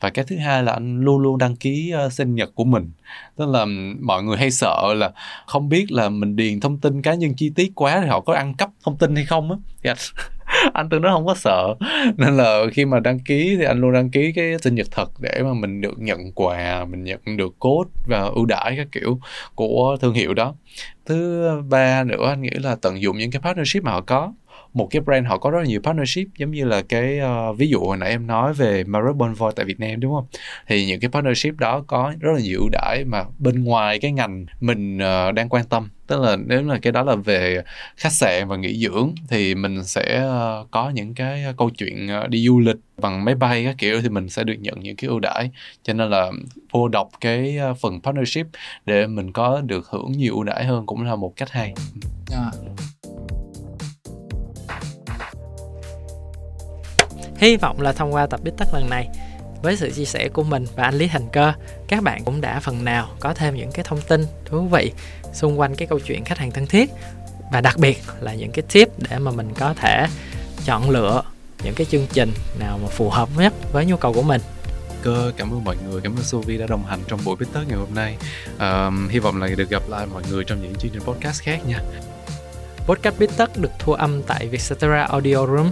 Và 0.00 0.10
cái 0.10 0.24
thứ 0.28 0.36
hai 0.36 0.62
là 0.62 0.72
anh 0.72 1.00
luôn 1.00 1.18
luôn 1.18 1.38
đăng 1.38 1.56
ký 1.56 1.92
uh, 2.06 2.12
sinh 2.12 2.34
nhật 2.34 2.50
của 2.54 2.64
mình. 2.64 2.90
Tức 3.36 3.48
là 3.48 3.66
mọi 4.00 4.22
người 4.22 4.36
hay 4.36 4.50
sợ 4.50 4.94
là 4.96 5.10
không 5.46 5.68
biết 5.68 5.92
là 5.92 6.08
mình 6.08 6.36
điền 6.36 6.60
thông 6.60 6.78
tin 6.78 7.02
cá 7.02 7.14
nhân 7.14 7.34
chi 7.34 7.50
tiết 7.54 7.72
quá 7.74 8.00
thì 8.00 8.08
họ 8.08 8.20
có 8.20 8.34
ăn 8.34 8.54
cắp 8.54 8.70
thông 8.84 8.98
tin 8.98 9.16
hay 9.16 9.24
không 9.24 9.50
á. 9.50 9.56
Thì 9.82 9.90
anh 9.90 9.96
anh 10.72 10.88
tương 10.88 11.02
đối 11.02 11.12
không 11.12 11.26
có 11.26 11.34
sợ. 11.34 11.74
Nên 12.16 12.36
là 12.36 12.60
khi 12.72 12.84
mà 12.84 13.00
đăng 13.00 13.18
ký 13.18 13.56
thì 13.58 13.64
anh 13.64 13.80
luôn 13.80 13.92
đăng 13.92 14.10
ký 14.10 14.32
cái 14.32 14.58
sinh 14.62 14.74
nhật 14.74 14.86
thật 14.90 15.10
để 15.18 15.42
mà 15.42 15.54
mình 15.54 15.80
được 15.80 15.98
nhận 15.98 16.32
quà, 16.32 16.84
mình 16.84 17.04
nhận 17.04 17.20
được 17.36 17.58
code 17.58 17.90
và 18.06 18.20
ưu 18.20 18.46
đãi 18.46 18.74
các 18.76 18.88
kiểu 18.92 19.18
của 19.54 19.96
thương 20.00 20.14
hiệu 20.14 20.34
đó. 20.34 20.54
Thứ 21.06 21.48
ba 21.68 22.04
nữa, 22.04 22.28
anh 22.28 22.42
nghĩ 22.42 22.50
là 22.50 22.76
tận 22.82 23.02
dụng 23.02 23.18
những 23.18 23.30
cái 23.30 23.42
partnership 23.42 23.84
mà 23.84 23.92
họ 23.92 24.00
có 24.00 24.32
một 24.74 24.88
cái 24.90 25.02
brand 25.02 25.26
họ 25.26 25.38
có 25.38 25.50
rất 25.50 25.58
là 25.58 25.64
nhiều 25.64 25.80
partnership 25.80 26.26
giống 26.38 26.50
như 26.50 26.64
là 26.64 26.82
cái 26.82 27.20
uh, 27.20 27.58
ví 27.58 27.68
dụ 27.68 27.80
hồi 27.80 27.96
nãy 27.96 28.10
em 28.10 28.26
nói 28.26 28.54
về 28.54 28.84
Maroc 28.84 29.16
Bonvoy 29.16 29.48
tại 29.56 29.64
Việt 29.64 29.80
Nam 29.80 30.00
đúng 30.00 30.14
không? 30.14 30.26
Thì 30.66 30.86
những 30.86 31.00
cái 31.00 31.10
partnership 31.10 31.56
đó 31.56 31.84
có 31.86 32.12
rất 32.20 32.32
là 32.32 32.40
nhiều 32.40 32.58
ưu 32.60 32.68
đãi 32.72 33.04
mà 33.06 33.24
bên 33.38 33.64
ngoài 33.64 33.98
cái 33.98 34.12
ngành 34.12 34.46
mình 34.60 34.96
uh, 34.96 35.34
đang 35.34 35.48
quan 35.48 35.64
tâm. 35.64 35.88
Tức 36.06 36.20
là 36.20 36.36
nếu 36.36 36.62
là 36.62 36.78
cái 36.82 36.92
đó 36.92 37.02
là 37.02 37.14
về 37.14 37.62
khách 37.96 38.12
sạn 38.12 38.48
và 38.48 38.56
nghỉ 38.56 38.78
dưỡng 38.78 39.14
thì 39.28 39.54
mình 39.54 39.84
sẽ 39.84 40.26
uh, 40.26 40.70
có 40.70 40.90
những 40.90 41.14
cái 41.14 41.44
câu 41.56 41.70
chuyện 41.70 42.08
uh, 42.24 42.28
đi 42.28 42.46
du 42.46 42.60
lịch 42.60 42.76
bằng 43.00 43.24
máy 43.24 43.34
bay 43.34 43.64
các 43.64 43.74
kiểu 43.78 44.02
thì 44.02 44.08
mình 44.08 44.28
sẽ 44.28 44.44
được 44.44 44.56
nhận 44.60 44.80
những 44.80 44.96
cái 44.96 45.08
ưu 45.08 45.20
đãi. 45.20 45.50
Cho 45.82 45.92
nên 45.92 46.10
là 46.10 46.30
vô 46.72 46.88
đọc 46.88 47.08
cái 47.20 47.58
phần 47.80 48.00
partnership 48.00 48.46
để 48.86 49.06
mình 49.06 49.32
có 49.32 49.60
được 49.60 49.86
hưởng 49.86 50.12
nhiều 50.12 50.34
ưu 50.34 50.44
đãi 50.44 50.64
hơn 50.64 50.86
cũng 50.86 51.02
là 51.02 51.16
một 51.16 51.32
cách 51.36 51.50
hay. 51.50 51.74
À. 52.32 52.50
Hy 57.44 57.56
vọng 57.56 57.80
là 57.80 57.92
thông 57.92 58.14
qua 58.14 58.26
tập 58.26 58.40
Bít 58.44 58.54
Tất 58.56 58.68
lần 58.72 58.90
này 58.90 59.08
với 59.62 59.76
sự 59.76 59.90
chia 59.90 60.04
sẻ 60.04 60.28
của 60.28 60.42
mình 60.42 60.66
và 60.76 60.84
anh 60.84 60.94
Lý 60.94 61.08
Thành 61.08 61.28
Cơ, 61.32 61.52
các 61.88 62.02
bạn 62.02 62.24
cũng 62.24 62.40
đã 62.40 62.60
phần 62.60 62.84
nào 62.84 63.08
có 63.20 63.34
thêm 63.34 63.56
những 63.56 63.72
cái 63.72 63.84
thông 63.88 64.00
tin 64.00 64.26
thú 64.44 64.60
vị 64.60 64.92
xung 65.32 65.60
quanh 65.60 65.74
cái 65.74 65.88
câu 65.88 65.98
chuyện 65.98 66.24
khách 66.24 66.38
hàng 66.38 66.50
thân 66.50 66.66
thiết 66.66 66.90
và 67.52 67.60
đặc 67.60 67.76
biệt 67.78 67.98
là 68.20 68.34
những 68.34 68.52
cái 68.52 68.64
tip 68.72 68.88
để 69.10 69.18
mà 69.18 69.30
mình 69.30 69.54
có 69.58 69.74
thể 69.74 70.06
chọn 70.64 70.90
lựa 70.90 71.22
những 71.64 71.74
cái 71.74 71.86
chương 71.90 72.06
trình 72.12 72.32
nào 72.58 72.78
mà 72.82 72.88
phù 72.88 73.10
hợp 73.10 73.28
nhất 73.36 73.52
với 73.72 73.86
nhu 73.86 73.96
cầu 73.96 74.12
của 74.12 74.22
mình. 74.22 74.40
Cơ 75.02 75.32
cảm 75.36 75.50
ơn 75.50 75.64
mọi 75.64 75.76
người 75.88 76.00
cảm 76.00 76.16
ơn 76.16 76.22
Sovi 76.22 76.58
đã 76.58 76.66
đồng 76.66 76.84
hành 76.84 77.00
trong 77.08 77.20
buổi 77.24 77.36
biết 77.36 77.46
ngày 77.68 77.78
hôm 77.78 77.94
nay. 77.94 78.16
Um, 78.58 79.08
hy 79.08 79.18
vọng 79.18 79.42
là 79.42 79.48
được 79.56 79.70
gặp 79.70 79.82
lại 79.88 80.06
mọi 80.12 80.22
người 80.30 80.44
trong 80.44 80.62
những 80.62 80.74
chương 80.74 80.92
trình 80.92 81.02
podcast 81.02 81.42
khác 81.42 81.66
nha. 81.66 81.80
Podcast 82.86 83.18
Biết 83.18 83.30
Tất 83.36 83.58
được 83.58 83.70
thu 83.78 83.92
âm 83.92 84.22
tại 84.22 84.48
Vietcetera 84.48 85.02
Audio 85.02 85.46
Room 85.46 85.70